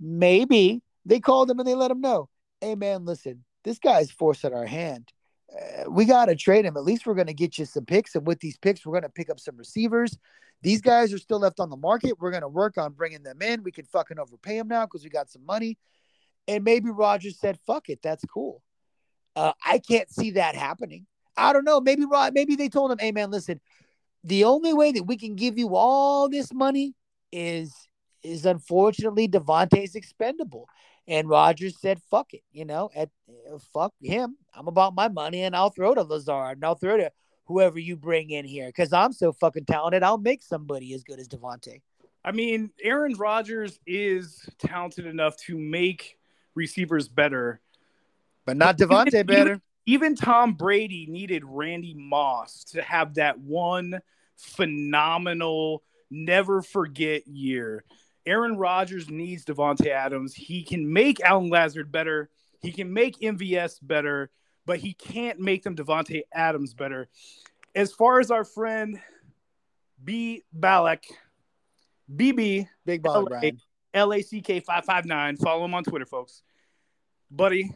[0.00, 2.28] Maybe they called him and they let him know,
[2.60, 5.12] "Hey man, listen, this guy's forcing our hand.
[5.88, 6.76] We got to trade him.
[6.76, 9.02] At least we're going to get you some picks, and with these picks, we're going
[9.02, 10.16] to pick up some receivers.
[10.62, 12.18] These guys are still left on the market.
[12.20, 13.62] We're going to work on bringing them in.
[13.62, 15.78] We can fucking overpay them now because we got some money."
[16.48, 18.62] And maybe Rodgers said, "Fuck it, that's cool."
[19.36, 21.06] Uh, I can't see that happening.
[21.36, 21.80] I don't know.
[21.80, 22.04] Maybe.
[22.32, 23.60] Maybe they told him, "Hey, man, listen.
[24.24, 26.94] The only way that we can give you all this money
[27.32, 27.74] is
[28.22, 30.68] is unfortunately Davante's expendable."
[31.08, 33.10] And Rodgers said, "Fuck it, you know, at
[33.52, 34.36] uh, fuck him.
[34.54, 37.10] I'm about my money, and I'll throw to Lazard, and I'll throw to
[37.46, 40.02] whoever you bring in here, because I'm so fucking talented.
[40.02, 41.80] I'll make somebody as good as Davante."
[42.24, 46.18] I mean, Aaron Rodgers is talented enough to make
[46.54, 47.60] receivers better.
[48.44, 49.60] But not Davante even- better.
[49.84, 54.00] Even Tom Brady needed Randy Moss to have that one
[54.36, 57.84] phenomenal, never forget year.
[58.26, 60.34] Aaron Rodgers needs Davante Adams.
[60.34, 62.30] He can make Allen Lazard better.
[62.60, 64.30] He can make MVS better,
[64.66, 67.08] but he can't make them Davante Adams better.
[67.74, 69.00] As far as our friend
[70.04, 71.04] B Balak,
[72.14, 73.28] BB Big baller, LA.
[73.40, 73.60] Brian.
[73.94, 75.36] L A C K five five nine.
[75.36, 76.42] Follow him on Twitter, folks.
[77.30, 77.70] Buddy,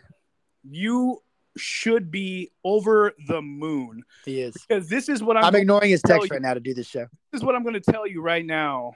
[0.62, 1.22] you
[1.56, 4.54] should be over the moon He is.
[4.68, 5.44] because this is what I'm.
[5.44, 6.34] I'm ignoring his text you.
[6.34, 7.06] right now to do this show.
[7.32, 8.92] this is what I'm going to tell you right now,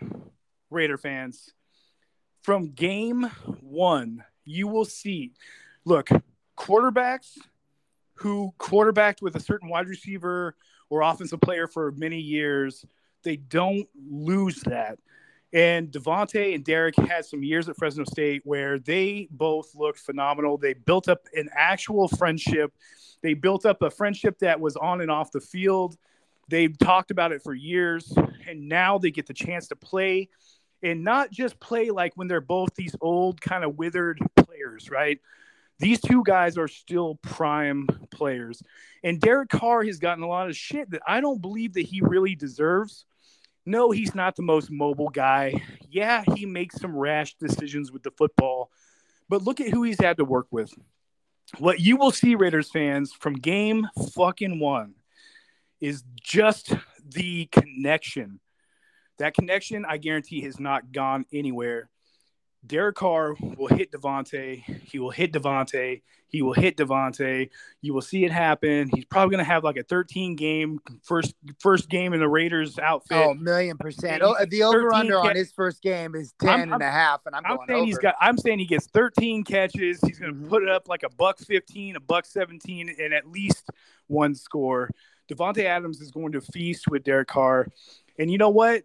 [0.71, 1.53] Raider fans.
[2.43, 3.25] From game
[3.61, 5.33] one, you will see.
[5.85, 6.09] Look,
[6.57, 7.39] quarterbacks
[8.14, 10.55] who quarterbacked with a certain wide receiver
[10.89, 12.85] or offensive player for many years,
[13.23, 14.99] they don't lose that.
[15.53, 20.57] And Davante and Derek had some years at Fresno State where they both looked phenomenal.
[20.57, 22.73] They built up an actual friendship.
[23.23, 25.97] They built up a friendship that was on and off the field.
[26.49, 28.12] They've talked about it for years,
[28.49, 30.29] and now they get the chance to play
[30.83, 35.18] and not just play like when they're both these old, kind of withered players, right?
[35.78, 38.62] These two guys are still prime players.
[39.03, 42.01] And Derek Carr has gotten a lot of shit that I don't believe that he
[42.03, 43.07] really deserves.
[43.64, 45.62] No, he's not the most mobile guy.
[45.91, 48.70] Yeah, he makes some rash decisions with the football,
[49.28, 50.72] but look at who he's had to work with.
[51.59, 54.95] What you will see, Raiders fans, from game fucking one
[55.81, 56.74] is just
[57.05, 58.41] the connection.
[59.21, 61.89] That connection, I guarantee, has not gone anywhere.
[62.66, 64.62] Derek Carr will hit Davante.
[64.85, 66.03] He will hit Davante.
[66.29, 67.49] He will hit Davante.
[67.81, 68.91] You will see it happen.
[68.95, 72.79] He's probably going to have like a 13 game first first game in the Raiders
[72.79, 73.16] outfit.
[73.18, 74.23] Oh, million percent.
[74.23, 77.25] Oh, the over under 13 on his first game is I'm- 10 and a half,
[77.27, 77.87] and I'm, I'm going saying over.
[77.87, 78.14] he's got.
[78.21, 80.01] I'm saying he gets 13 catches.
[80.03, 80.49] He's going to Mhm.
[80.49, 83.68] put it up like a buck 15, a buck 17, and at least
[84.07, 84.91] one score.
[85.33, 87.68] Davante Adams is going to feast with Derek Carr,
[88.21, 88.83] and you know what?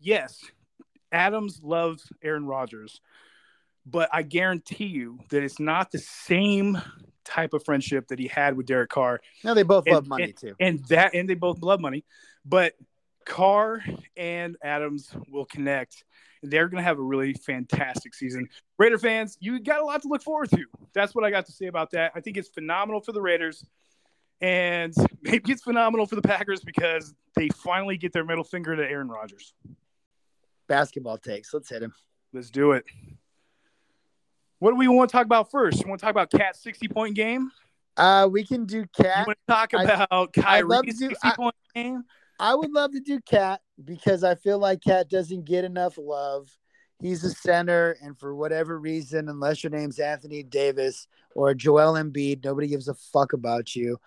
[0.00, 0.40] Yes,
[1.10, 3.00] Adams loves Aaron Rodgers,
[3.84, 6.80] but I guarantee you that it's not the same
[7.24, 9.20] type of friendship that he had with Derek Carr.
[9.42, 10.54] No, they both and- love money too.
[10.60, 12.04] and that and they both love money.
[12.44, 12.74] But
[13.26, 13.84] carr
[14.16, 16.02] and adams will connect
[16.42, 18.48] and they're going to have a really fantastic season.
[18.78, 20.64] Raider fans you got a lot to look forward to.
[20.94, 22.12] That's what i got to say about that.
[22.14, 23.66] I think it's phenomenal for the raiders
[24.40, 28.82] and maybe it's phenomenal for the packers because they finally get their middle finger to
[28.82, 29.54] aaron rodgers
[30.66, 31.54] Basketball takes.
[31.54, 31.94] Let's hit him.
[32.32, 32.84] let's do it
[34.58, 35.80] what do we want to talk about first?
[35.80, 37.50] You want to talk about KAT's 60 point game?
[37.96, 39.26] Uh, we can do You KAT.
[39.26, 42.02] want to talk I- about to Kyrie's do- 60 I- point game?
[42.40, 46.50] I would love to do KAT because I feel like KAT doesn't get enough love.
[47.00, 52.44] He's a center, and for whatever reason, unless your name's Anthony Davis or Joel Embiid,
[52.44, 53.98] nobody gives a fuck about you.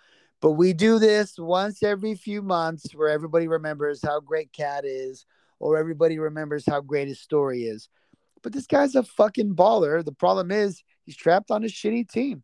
[0.42, 5.26] But we do this once every few months where everybody remembers how great KAT is,
[5.60, 7.90] or everybody remembers how great his story is.
[8.42, 10.04] But this guy's a fucking baller.
[10.04, 12.44] The problem is he's trapped on a shitty team.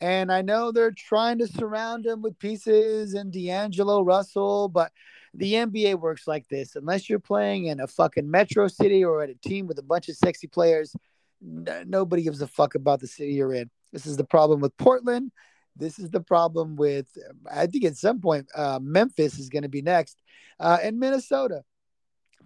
[0.00, 4.92] And I know they're trying to surround him with pieces and D'Angelo Russell, but
[5.32, 6.76] the NBA works like this.
[6.76, 10.08] Unless you're playing in a fucking metro city or at a team with a bunch
[10.08, 10.94] of sexy players,
[11.42, 13.70] n- nobody gives a fuck about the city you're in.
[13.92, 15.30] This is the problem with Portland.
[15.76, 17.06] This is the problem with,
[17.50, 20.22] I think at some point, uh, Memphis is going to be next,
[20.58, 21.62] uh, and Minnesota.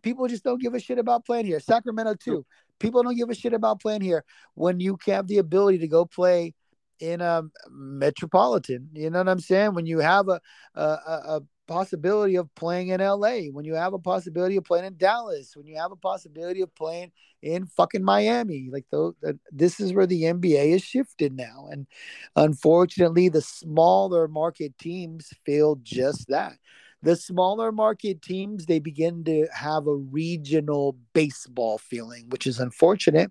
[0.02, 1.60] People just don't give a shit about playing here.
[1.60, 2.44] Sacramento, too.
[2.78, 4.24] People don't give a shit about playing here
[4.54, 6.54] when you have the ability to go play
[6.98, 8.88] in a metropolitan.
[8.94, 9.74] You know what I'm saying?
[9.74, 10.40] When you have a,
[10.74, 11.40] a, a, a
[11.70, 15.66] possibility of playing in LA, when you have a possibility of playing in Dallas, when
[15.66, 17.12] you have a possibility of playing
[17.42, 18.68] in fucking Miami.
[18.72, 19.10] Like uh,
[19.52, 21.86] this is where the NBA is shifted now, and
[22.34, 26.54] unfortunately, the smaller market teams feel just that.
[27.02, 33.30] The smaller market teams they begin to have a regional baseball feeling, which is unfortunate.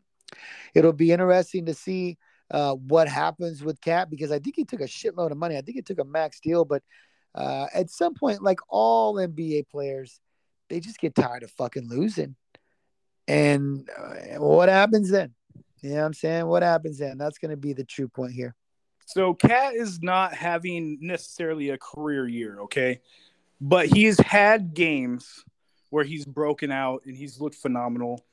[0.73, 2.17] It'll be interesting to see
[2.51, 5.57] uh, what happens with KAT because I think he took a shitload of money.
[5.57, 6.81] I think he took a max deal, but
[7.39, 10.19] uh, at some point, like all NBA players,
[10.69, 12.35] they just get tired of fucking losing.
[13.27, 15.33] And uh, what happens then?
[15.81, 16.47] You know what I'm saying?
[16.47, 17.17] What happens then?
[17.17, 18.55] That's going to be the true point here.
[19.05, 22.99] So KAT is not having necessarily a career year, okay?
[23.61, 25.45] But he's had games
[25.89, 28.23] where he's broken out and he's looked phenomenal,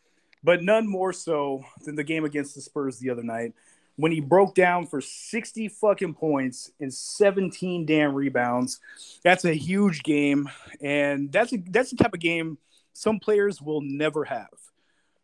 [0.43, 3.53] but none more so than the game against the Spurs the other night
[3.97, 8.81] when he broke down for 60 fucking points and 17 damn rebounds.
[9.25, 10.49] That's a huge game,
[10.81, 12.59] and that's a, that's the type of game
[12.93, 14.49] some players will never have.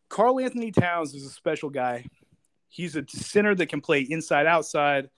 [0.09, 2.05] Karl-Anthony Towns is a special guy.
[2.69, 5.09] He's a center that can play inside outside.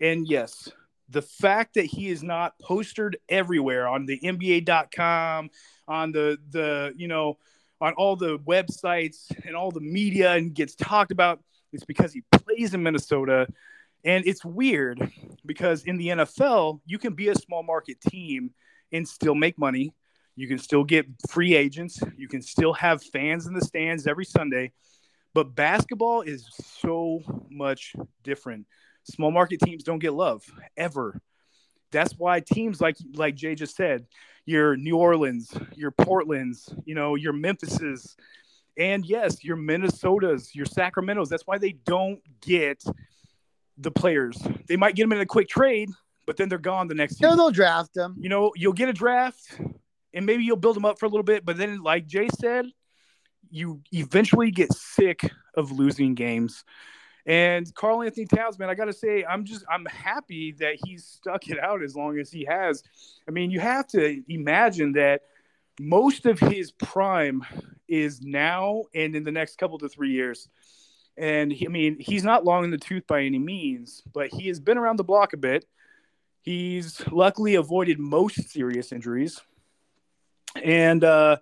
[0.00, 0.68] And yes,
[1.08, 5.50] the fact that he is not postered everywhere on the NBA.com,
[5.86, 7.38] on the the you know,
[7.80, 11.40] on all the websites and all the media and gets talked about
[11.72, 13.46] it's because he plays in Minnesota.
[14.04, 15.10] And it's weird
[15.44, 18.50] because in the NFL, you can be a small market team
[18.92, 19.94] and still make money.
[20.36, 22.00] You can still get free agents.
[22.16, 24.72] You can still have fans in the stands every Sunday.
[25.34, 26.46] But basketball is
[26.80, 28.66] so much different.
[29.04, 30.44] Small market teams don't get love
[30.76, 31.20] ever.
[31.90, 34.06] That's why teams like like Jay just said,
[34.44, 38.16] your New Orleans, your Portland's, you know, your Memphis's,
[38.76, 41.28] and yes, your Minnesotas, your Sacramento's.
[41.28, 42.82] That's why they don't get
[43.78, 44.36] the players.
[44.68, 45.90] They might get them in a quick trade,
[46.26, 47.30] but then they're gone the next year.
[47.30, 48.16] No, they'll draft them.
[48.18, 49.60] You know, you'll get a draft,
[50.14, 52.66] and maybe you'll build them up for a little bit, but then, like Jay said,
[53.50, 56.64] you eventually get sick of losing games.
[57.26, 61.58] And Karl-Anthony Towns, man, I gotta say, I'm just I'm happy that he's stuck it
[61.58, 62.82] out as long as he has.
[63.28, 65.22] I mean, you have to imagine that
[65.78, 67.44] most of his prime
[67.88, 70.48] is now and in the next couple to three years.
[71.16, 74.48] And he, I mean, he's not long in the tooth by any means, but he
[74.48, 75.64] has been around the block a bit.
[76.42, 79.40] He's luckily avoided most serious injuries.
[80.62, 81.38] And, uh,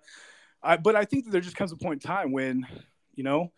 [0.63, 2.65] I, but I think that there just comes a point in time when,
[3.15, 3.51] you know,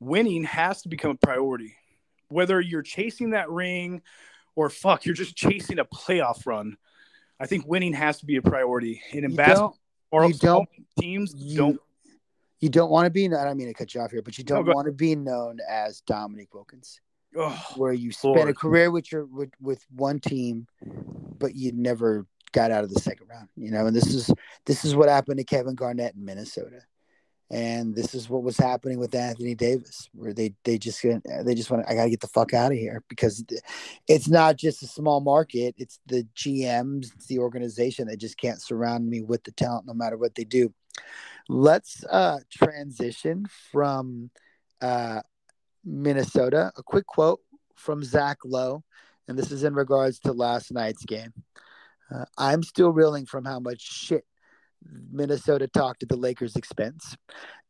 [0.00, 1.74] winning has to become a priority.
[2.28, 4.02] Whether you're chasing that ring
[4.54, 6.76] or fuck, you're just chasing a playoff run.
[7.40, 9.02] I think winning has to be a priority.
[9.12, 9.78] And in you basketball,
[10.10, 11.80] or you don't teams you, don't
[12.60, 14.44] you don't want to be I don't mean to cut you off here, but you
[14.44, 17.00] don't no, want to be known as Dominique Wilkins.
[17.36, 18.48] Oh, where you spent Lord.
[18.48, 20.68] a career with your with, with one team,
[21.38, 23.48] but you never got out of the second round.
[23.56, 24.30] You know, and this is
[24.66, 26.80] this is what happened to Kevin Garnett in Minnesota.
[27.54, 31.70] And this is what was happening with Anthony Davis, where they they just they just
[31.70, 33.44] want I got to get the fuck out of here because
[34.08, 38.60] it's not just a small market; it's the GMs, it's the organization that just can't
[38.60, 40.74] surround me with the talent, no matter what they do.
[41.48, 44.32] Let's uh, transition from
[44.80, 45.20] uh,
[45.84, 46.72] Minnesota.
[46.76, 47.38] A quick quote
[47.76, 48.82] from Zach Lowe,
[49.28, 51.32] and this is in regards to last night's game.
[52.12, 54.24] Uh, I'm still reeling from how much shit
[55.10, 57.16] Minnesota talked at the Lakers' expense.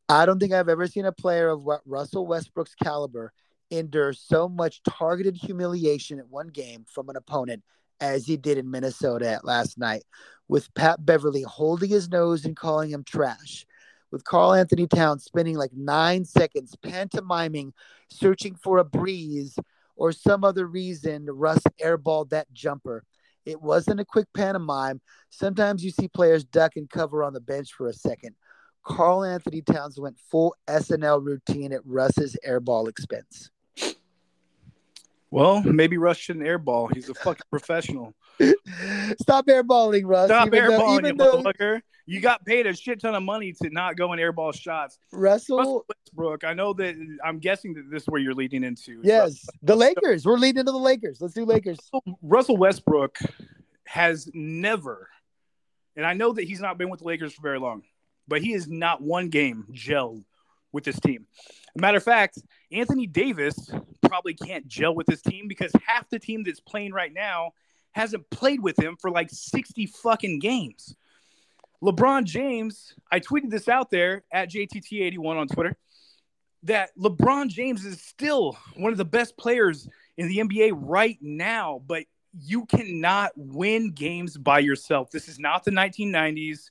[0.09, 3.33] I don't think I've ever seen a player of what Russell Westbrook's caliber
[3.71, 7.63] endure so much targeted humiliation at one game from an opponent
[8.01, 10.03] as he did in Minnesota last night,
[10.49, 13.65] with Pat Beverley holding his nose and calling him trash,
[14.11, 17.73] with Karl-Anthony Towns spending like nine seconds pantomiming,
[18.11, 19.59] searching for a breeze
[19.97, 23.05] or some other reason Russ airballed that jumper.
[23.45, 25.01] It wasn't a quick pantomime.
[25.31, 28.35] Sometimes you see players duck and cover on the bench for a second.
[28.85, 33.51] Karl-Anthony Towns went full SNL routine at Russ's airball expense.
[35.31, 36.95] Well, maybe Russ shouldn't airball.
[36.95, 38.15] He's a fucking professional.
[39.21, 40.29] Stop airballing, Russ.
[40.29, 41.81] Stop even airballing, though, even though, motherfucker.
[42.07, 44.99] You got paid a shit ton of money to not go and airball shots.
[45.13, 46.45] Russell, Russell Westbrook.
[46.45, 46.95] I know that.
[47.25, 49.01] I'm guessing that this is where you're leading into.
[49.03, 50.27] Yes, the Lakers.
[50.27, 51.21] We're leading into the Lakers.
[51.21, 51.79] Let's do Lakers.
[52.23, 53.19] Russell Westbrook
[53.87, 55.09] has never,
[55.97, 57.83] and I know that he's not been with the Lakers for very long,
[58.29, 60.25] but he is not one game gelled
[60.73, 61.27] with this team.
[61.77, 62.39] matter of fact,
[62.73, 63.71] Anthony Davis
[64.03, 67.53] probably can't gel with this team because half the team that's playing right now
[67.93, 70.97] hasn't played with him for like 60 fucking games.
[71.83, 75.77] LeBron James, I tweeted this out there at JTT81 on Twitter
[76.65, 81.83] that LeBron James is still one of the best players in the NBA right now,
[81.87, 82.05] but
[82.41, 85.11] you cannot win games by yourself.
[85.11, 86.71] This is not the 1990s.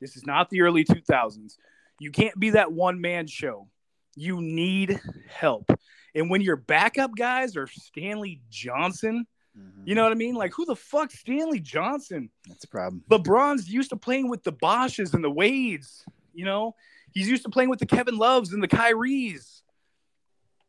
[0.00, 1.56] This is not the early 2000s.
[2.00, 3.68] You can't be that one man show.
[4.16, 5.70] You need help.
[6.14, 9.26] And when your backup guys are Stanley Johnson,
[9.58, 9.82] Mm-hmm.
[9.86, 10.34] you know what I mean?
[10.34, 12.30] Like, who the fuck Stanley Johnson?
[12.48, 13.04] That's a problem.
[13.10, 16.04] LeBron's used to playing with the Boshes and the Wades.
[16.32, 16.74] You know,
[17.12, 19.62] he's used to playing with the Kevin Loves and the Kyries.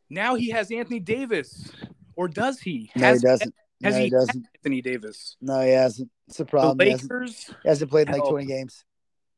[0.10, 1.72] Now he has Anthony Davis,
[2.16, 2.92] or does he?
[2.96, 3.56] No, has, he doesn't.
[3.84, 4.46] Has no, he, he doesn't.
[4.56, 5.36] Anthony Davis?
[5.42, 6.10] No, he hasn't.
[6.28, 6.80] It's a The problem.
[6.86, 8.86] He hasn't, Lakers, he hasn't played in like 20 games.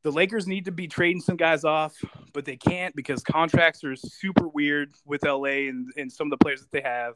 [0.03, 1.95] the Lakers need to be trading some guys off,
[2.33, 6.43] but they can't because contracts are super weird with LA and, and some of the
[6.43, 7.13] players that they have.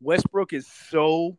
[0.00, 1.38] Westbrook is so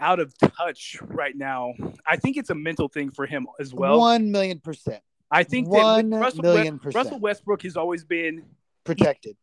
[0.00, 1.72] out of touch right now.
[2.06, 3.98] I think it's a mental thing for him as well.
[3.98, 7.04] One million percent I think that one Russell, million West- percent.
[7.04, 8.44] Russell Westbrook has always been
[8.84, 9.36] protected.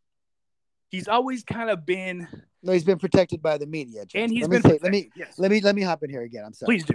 [0.88, 2.26] he's always kind of been
[2.62, 4.04] No, he's been protected by the media.
[4.06, 4.24] Jason.
[4.24, 5.38] and he's let me been say, let me yes.
[5.38, 6.44] let me let me hop in here again.
[6.44, 6.66] I'm sorry.
[6.76, 6.94] please do.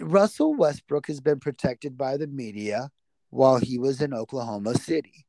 [0.00, 2.90] Russell Westbrook has been protected by the media
[3.30, 5.23] while he was in Oklahoma City.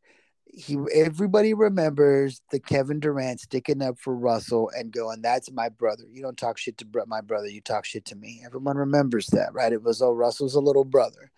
[0.57, 6.03] He everybody remembers the Kevin Durant sticking up for Russell and going, "That's my brother.
[6.09, 7.47] You don't talk shit to my brother.
[7.47, 9.73] You talk shit to me." Everyone remembers that, right?
[9.73, 11.31] It was, "Oh, Russell's a little brother."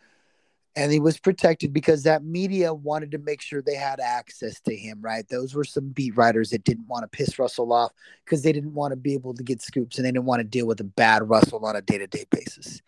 [0.76, 4.76] And he was protected because that media wanted to make sure they had access to
[4.76, 5.28] him, right?
[5.28, 7.92] Those were some beat writers that didn't want to piss Russell off
[8.24, 10.44] because they didn't want to be able to get scoops and they didn't want to
[10.44, 12.82] deal with a bad Russell on a day to day basis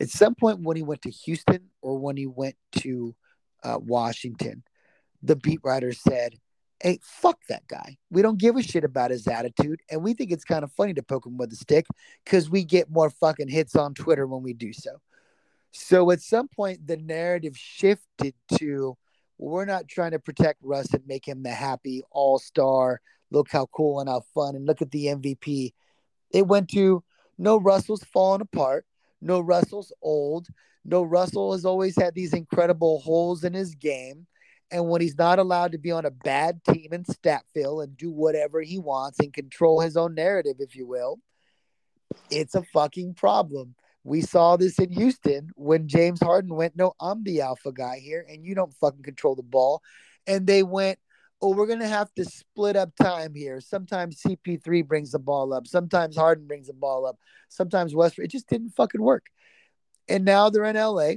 [0.00, 3.14] at some point when he went to Houston or when he went to
[3.64, 4.62] uh, Washington,
[5.22, 6.34] the beat writer said,
[6.80, 7.96] Hey, fuck that guy.
[8.08, 9.80] We don't give a shit about his attitude.
[9.90, 11.86] And we think it's kind of funny to poke him with a stick
[12.24, 15.00] because we get more fucking hits on Twitter when we do so.
[15.72, 18.96] So at some point, the narrative shifted to
[19.38, 23.00] we're not trying to protect Russ and make him the happy all star.
[23.30, 25.72] Look how cool and how fun, and look at the MVP.
[26.32, 27.02] It went to
[27.38, 28.84] no, Russell's falling apart.
[29.20, 30.48] No, Russell's old.
[30.84, 34.26] No, Russell has always had these incredible holes in his game.
[34.70, 38.10] And when he's not allowed to be on a bad team in Statville and do
[38.10, 41.20] whatever he wants and control his own narrative, if you will,
[42.30, 43.74] it's a fucking problem.
[44.04, 48.24] We saw this in Houston when James Harden went, No, I'm the alpha guy here,
[48.28, 49.82] and you don't fucking control the ball.
[50.26, 50.98] And they went,
[51.40, 53.60] Oh, we're going to have to split up time here.
[53.60, 58.26] Sometimes CP3 brings the ball up, sometimes Harden brings the ball up, sometimes Westbrook.
[58.26, 59.26] It just didn't fucking work.
[60.08, 61.14] And now they're in LA.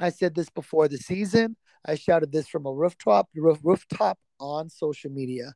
[0.00, 1.56] I said this before the season.
[1.86, 5.54] I shouted this from a rooftop roof, rooftop on social media.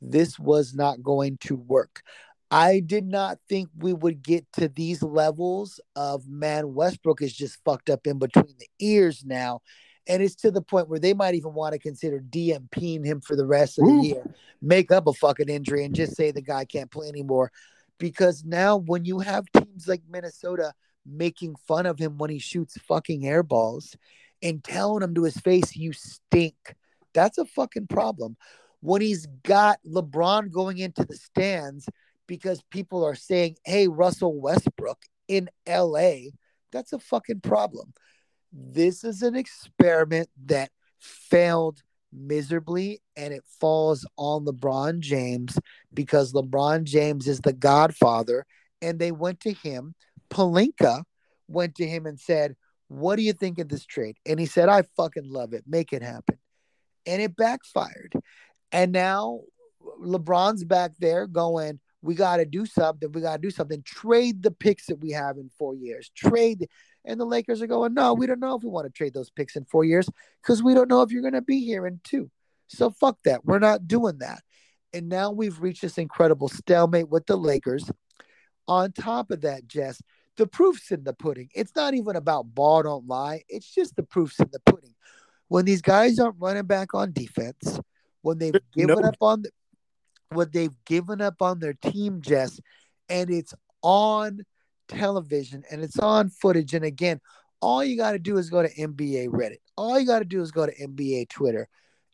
[0.00, 2.02] This was not going to work.
[2.50, 7.58] I did not think we would get to these levels of man Westbrook is just
[7.64, 9.60] fucked up in between the ears now.
[10.06, 13.36] And it's to the point where they might even want to consider DNPing him for
[13.36, 14.22] the rest of the year,
[14.60, 17.50] make up a fucking injury and just say the guy can't play anymore.
[17.98, 20.74] Because now when you have teams like Minnesota
[21.06, 23.96] making fun of him when he shoots fucking air balls
[24.44, 26.76] and telling him to his face, you stink.
[27.14, 28.36] That's a fucking problem.
[28.80, 31.88] When he's got LeBron going into the stands
[32.26, 36.16] because people are saying, hey, Russell Westbrook in LA,
[36.70, 37.94] that's a fucking problem.
[38.52, 40.70] This is an experiment that
[41.00, 41.82] failed
[42.12, 45.58] miserably and it falls on LeBron James
[45.92, 48.44] because LeBron James is the godfather
[48.82, 49.94] and they went to him.
[50.28, 51.02] Pelinka
[51.48, 52.54] went to him and said,
[52.88, 54.16] What do you think of this trade?
[54.26, 55.64] And he said, I fucking love it.
[55.66, 56.38] Make it happen.
[57.06, 58.14] And it backfired.
[58.72, 59.40] And now
[60.00, 63.10] LeBron's back there going, We got to do something.
[63.12, 63.82] We got to do something.
[63.84, 66.10] Trade the picks that we have in four years.
[66.14, 66.68] Trade.
[67.04, 69.30] And the Lakers are going, No, we don't know if we want to trade those
[69.30, 70.08] picks in four years
[70.42, 72.30] because we don't know if you're going to be here in two.
[72.68, 73.44] So fuck that.
[73.44, 74.42] We're not doing that.
[74.92, 77.90] And now we've reached this incredible stalemate with the Lakers.
[78.66, 80.00] On top of that, Jess,
[80.36, 81.48] the proof's in the pudding.
[81.54, 83.42] It's not even about ball don't lie.
[83.48, 84.94] It's just the proof's in the pudding.
[85.48, 87.78] When these guys aren't running back on defense,
[88.22, 89.08] when they've given No.
[89.08, 89.50] up on the,
[90.30, 92.60] when they've given up on their team, Jess,
[93.08, 94.40] and it's on
[94.88, 96.74] television and it's on footage.
[96.74, 97.20] And again,
[97.60, 99.58] all you got to do is go to NBA Reddit.
[99.76, 101.68] All you got to do is go to NBA Twitter,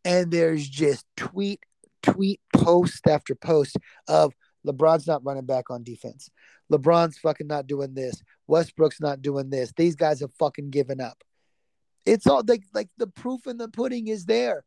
[0.04, 1.60] and there's just tweet,
[2.02, 3.76] tweet, post after post
[4.08, 4.34] of
[4.66, 6.30] LeBron's not running back on defense.
[6.70, 8.22] LeBron's fucking not doing this.
[8.46, 9.72] Westbrook's not doing this.
[9.76, 11.22] These guys have fucking given up.
[12.06, 14.64] It's all like like the proof in the pudding is there.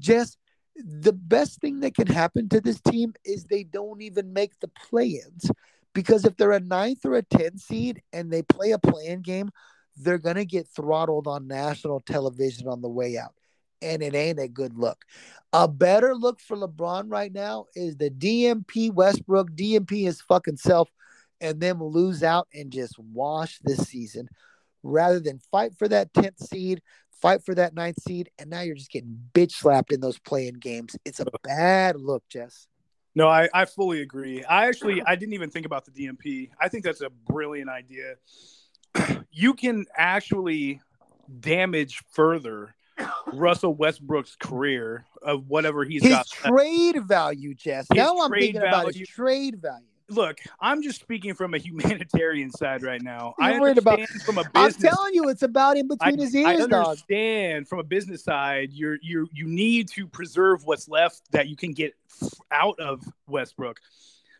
[0.00, 0.38] Just
[0.76, 4.68] the best thing that can happen to this team is they don't even make the
[4.68, 5.50] play-ins.
[5.94, 9.50] Because if they're a ninth or a 10 seed and they play a play-in game,
[9.96, 13.34] they're gonna get throttled on national television on the way out.
[13.82, 15.04] And it ain't a good look.
[15.52, 20.88] A better look for LeBron right now is the DNP Westbrook, DNP his fucking self,
[21.42, 24.28] and them lose out and just wash this season
[24.82, 26.80] rather than fight for that 10th seed,
[27.20, 30.54] fight for that ninth seed, and now you're just getting bitch slapped in those playing
[30.54, 30.96] games.
[31.04, 32.66] It's a bad look, Jess.
[33.14, 34.42] No, I, I fully agree.
[34.44, 36.50] I actually I didn't even think about the DNP.
[36.58, 38.14] I think that's a brilliant idea.
[39.30, 40.80] you can actually
[41.40, 42.74] damage further
[43.32, 46.26] Russell Westbrook's career of whatever he's His got.
[46.28, 47.86] trade value, Jess.
[47.92, 49.86] His now I'm thinking about his trade value.
[50.12, 53.34] Look, I'm just speaking from a humanitarian side right now.
[53.38, 56.18] You're I worried about- understand from a I'm telling you, it's about in I, between
[56.26, 56.86] his I ears, dog.
[56.86, 61.56] understand from a business side, you're you you need to preserve what's left that you
[61.56, 61.94] can get
[62.50, 63.80] out of Westbrook.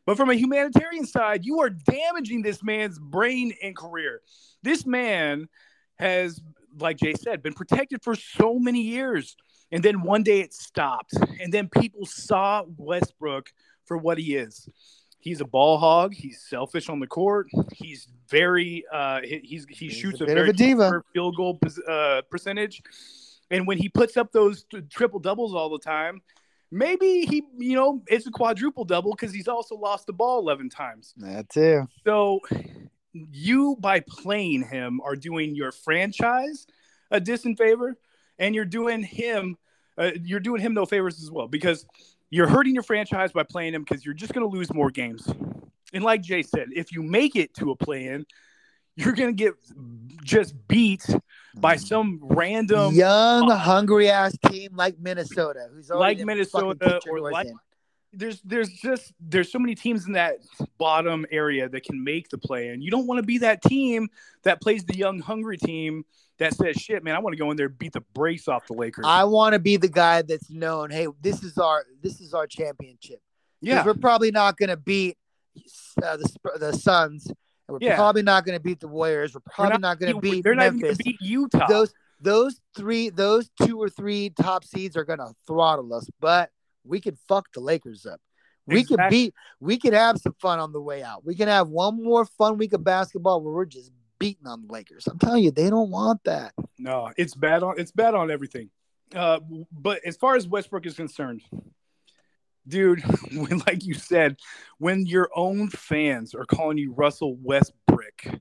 [0.05, 4.21] But from a humanitarian side, you are damaging this man's brain and career.
[4.63, 5.49] This man
[5.99, 6.41] has,
[6.79, 9.37] like Jay said, been protected for so many years.
[9.71, 11.15] And then one day it stopped.
[11.41, 13.53] And then people saw Westbrook
[13.85, 14.69] for what he is.
[15.23, 16.15] He's a ball hog.
[16.15, 17.47] He's selfish on the court.
[17.73, 20.91] He's very uh he, he's he He's shoots a a, very a diva.
[20.91, 22.83] poor field goal uh, percentage.
[23.49, 26.23] And when he puts up those t- triple doubles all the time,
[26.73, 30.71] maybe he, you know, it's a quadruple double because he's also lost the ball 11
[30.71, 31.15] times.
[31.19, 31.87] That too.
[32.05, 32.41] So
[33.13, 36.67] you, by playing him, are doing your franchise
[37.13, 37.97] a distant favor,
[38.39, 39.57] and you're doing him,
[39.99, 41.87] uh, you're doing him no favors as well because
[42.33, 45.31] you're hurting your franchise by playing him because you're just going to lose more games.
[45.93, 48.25] And like Jay said, if you make it to a play-in,
[48.97, 49.53] you're going to get
[50.25, 51.05] just beat
[51.55, 51.87] by mm.
[51.87, 57.19] some random young, uh, hungry ass team like Minnesota, who's Like Minnesota fucking kicked your
[57.19, 57.59] or like- in.
[58.13, 60.37] There's there's just there's so many teams in that
[60.79, 64.09] bottom area that can make the play and you don't want to be that team
[64.43, 66.05] that plays the young hungry team
[66.39, 68.67] that says shit man i want to go in there and beat the brakes off
[68.67, 70.91] the lakers I want to be the guy that's known.
[70.91, 73.21] Hey, this is our this is our championship
[73.61, 75.17] yeah we're probably not going to beat
[76.03, 76.29] uh, the
[76.59, 77.35] the Suns, and
[77.69, 77.97] we're Yeah.
[77.97, 79.35] probably not going to beat the Warriors.
[79.35, 80.99] We're probably not, going to beat they're not even Memphis.
[80.99, 85.33] gonna beat utah those those three those two or three top seeds are going to
[85.47, 86.51] throttle us, but
[86.85, 88.21] we could fuck the Lakers up.
[88.67, 89.35] We could beat.
[89.61, 91.25] We could have some fun on the way out.
[91.25, 93.91] We can have one more fun week of basketball where we're just
[94.21, 95.07] beating on the Lakers.
[95.09, 96.53] I'm telling you, they don't want that.
[96.79, 98.71] no it's bad on it's bad on everything
[99.15, 99.41] uh
[99.73, 101.43] but as far as westbrook is concerned
[102.67, 103.01] dude
[103.35, 104.37] when like you said
[104.79, 108.41] when your own fans are calling you russell westbrook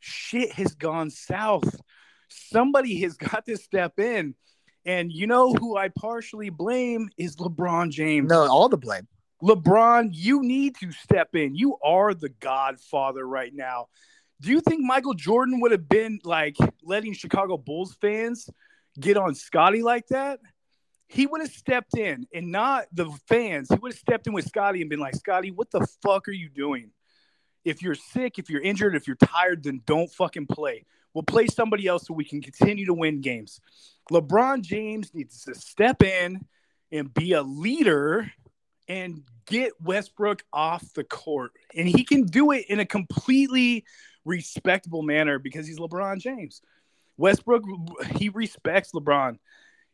[0.00, 1.80] shit has gone south.
[2.28, 4.34] Somebody has got to step in.
[4.86, 8.28] And you know who I partially blame is LeBron James.
[8.28, 9.06] No, all the blame.
[9.42, 11.54] LeBron, you need to step in.
[11.54, 13.86] You are the godfather right now.
[14.40, 18.48] Do you think Michael Jordan would have been like letting Chicago Bulls fans
[18.98, 20.40] get on Scottie like that?
[21.08, 23.68] He would have stepped in and not the fans.
[23.68, 26.32] He would have stepped in with Scottie and been like, Scottie, what the fuck are
[26.32, 26.90] you doing?
[27.64, 30.86] If you're sick, if you're injured, if you're tired, then don't fucking play.
[31.14, 33.60] We'll play somebody else so we can continue to win games.
[34.10, 36.44] LeBron James needs to step in
[36.92, 38.30] and be a leader
[38.88, 41.52] and get Westbrook off the court.
[41.76, 43.84] And he can do it in a completely
[44.24, 46.60] respectable manner because he's LeBron James.
[47.16, 47.64] Westbrook,
[48.16, 49.38] he respects LeBron.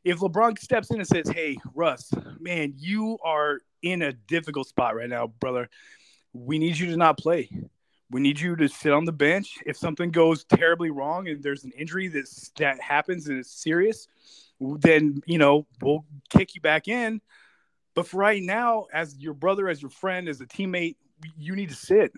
[0.05, 4.95] If LeBron steps in and says, Hey, Russ, man, you are in a difficult spot
[4.95, 5.69] right now, brother.
[6.33, 7.51] We need you to not play.
[8.11, 9.59] We need you to sit on the bench.
[9.67, 14.07] If something goes terribly wrong and there's an injury that's, that happens and it's serious,
[14.61, 17.21] then, you know, we'll kick you back in.
[17.95, 20.97] But for right now, as your brother, as your friend, as a teammate,
[21.37, 22.13] you need to sit.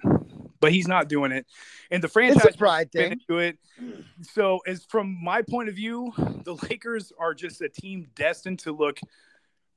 [0.60, 1.46] But he's not doing it,
[1.88, 3.12] and the franchise It's a pride thing.
[3.12, 3.58] into it.
[4.22, 8.72] So, as from my point of view, the Lakers are just a team destined to
[8.72, 8.98] look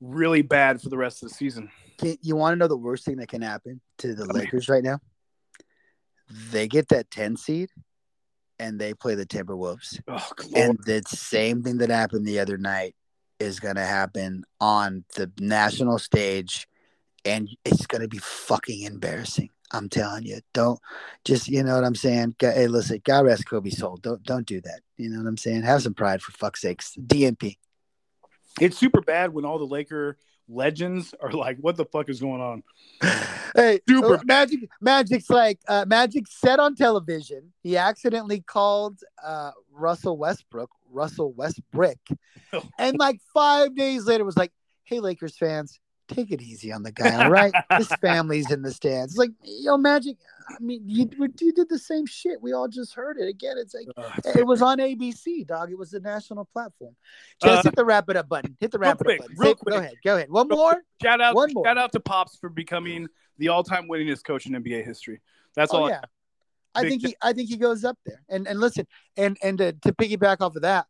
[0.00, 1.70] really bad for the rest of the season.
[1.98, 4.82] Can, you want to know the worst thing that can happen to the Lakers right
[4.82, 4.98] now?
[6.50, 7.70] They get that 10 seed
[8.58, 10.00] and they play the Timberwolves.
[10.08, 12.94] Oh, And the same thing that happened the other night
[13.38, 16.68] is going to happen on the national stage.
[17.24, 19.50] And it's going to be fucking embarrassing.
[19.72, 20.40] I'm telling you.
[20.52, 20.78] Don't
[21.24, 22.36] just, you know what I'm saying?
[22.38, 23.96] Hey, listen, God rest Kobe soul.
[23.96, 24.80] Don't, don't do that.
[24.96, 25.62] You know what I'm saying?
[25.62, 26.94] Have some pride for fuck's sakes.
[26.98, 27.56] DNP.
[28.60, 30.18] it's super bad when all the Laker
[30.52, 32.62] legends are like, "What the fuck is going on?"
[33.54, 34.16] Hey, Super.
[34.16, 34.60] uh, Magic.
[34.80, 37.52] Magic's like uh, Magic said on television.
[37.62, 41.98] He accidentally called uh, Russell Westbrook Russell Westbrook,
[42.78, 44.52] and like five days later was like,
[44.84, 45.80] "Hey, Lakers fans,
[46.14, 47.24] take it easy on the guy.
[47.24, 50.16] All right, his family's in the stands." It's like, yo, Magic.
[50.48, 51.08] I mean, you
[51.40, 52.42] you did the same shit.
[52.42, 53.56] We all just heard it again.
[53.58, 53.86] It's like
[54.36, 55.70] it was on ABC, dog.
[55.70, 56.94] It was the national platform.
[57.42, 58.56] Just Uh, hit the wrap it up button.
[58.60, 59.34] Hit the wrap it up button.
[59.38, 59.72] real quick.
[59.74, 59.94] Go ahead.
[60.04, 60.30] Go ahead.
[60.30, 60.82] One Real more.
[61.02, 61.64] Shout out, One more.
[61.64, 63.06] shout out to Pops for becoming
[63.38, 65.20] the all-time winningest coach in NBA history.
[65.54, 65.88] That's Oh all.
[65.88, 66.00] yeah,
[66.74, 68.22] I Big think he I think he goes up there.
[68.28, 68.86] And and listen,
[69.16, 70.86] and and to, to piggyback off of that,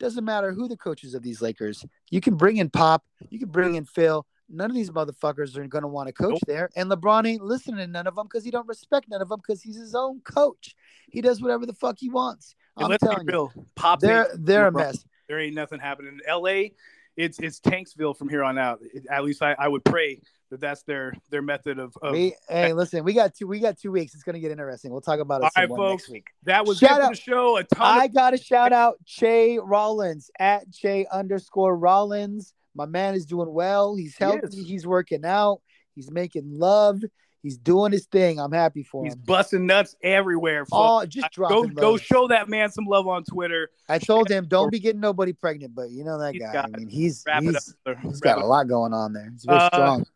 [0.00, 1.84] doesn't matter who the coaches of these Lakers.
[2.10, 4.26] You can bring in Pop, you can bring in Phil.
[4.48, 6.40] None of these motherfuckers are going to want to coach Nope.
[6.46, 9.28] there, and LeBron ain't listening to none of them because he don't respect none of
[9.28, 10.74] them because he's his own coach.
[11.10, 12.54] He does whatever the fuck he wants.
[12.76, 13.50] And I'm let's be telling you.
[13.74, 15.04] Pop they're they're a mess.
[15.28, 16.70] there ain't nothing happening in LA.
[17.16, 18.80] It's it's Tanksville from here on out.
[18.82, 20.20] It- at least I, I would pray
[20.50, 23.78] that that's their their method of, of We hey, listen, we got two we got
[23.78, 24.14] two weeks.
[24.14, 24.92] It's gonna get interesting.
[24.92, 26.02] We'll talk about it All right, folks.
[26.04, 26.26] next week.
[26.44, 27.56] that was Shout out- the show.
[27.56, 32.52] A ton I of got to shout out Che Rollins at Che underscore Rollins.
[32.76, 33.96] My man is doing well.
[33.96, 34.46] He's healthy.
[34.46, 34.68] is.
[34.68, 35.60] He's working out.
[35.94, 37.00] He's making love.
[37.42, 38.40] He's doing his thing.
[38.40, 39.18] I'm happy for he's him.
[39.20, 40.64] He's busting nuts everywhere.
[40.66, 40.70] folks.
[40.72, 43.70] Oh, just go go show that man some love on Twitter.
[43.88, 46.64] I told him don't be getting nobody pregnant, but you know that He's guy.
[46.64, 47.42] I mean, he's it up.
[47.42, 49.30] he's, he's got a lot going on there.
[49.30, 50.06] He's very Uh, strong.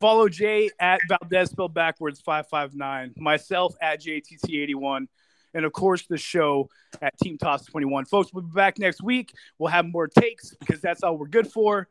[0.00, 3.12] Follow Jay at Valdez spelled backwards five five nine.
[3.16, 5.06] Myself at JTT eighty one,
[5.54, 6.68] and of course the show
[7.00, 8.04] at Team Toss twenty one.
[8.06, 9.32] Folks, we'll be back next week.
[9.58, 11.86] We'll have more takes because that's all we're good for.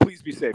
[0.00, 0.54] Please be safe.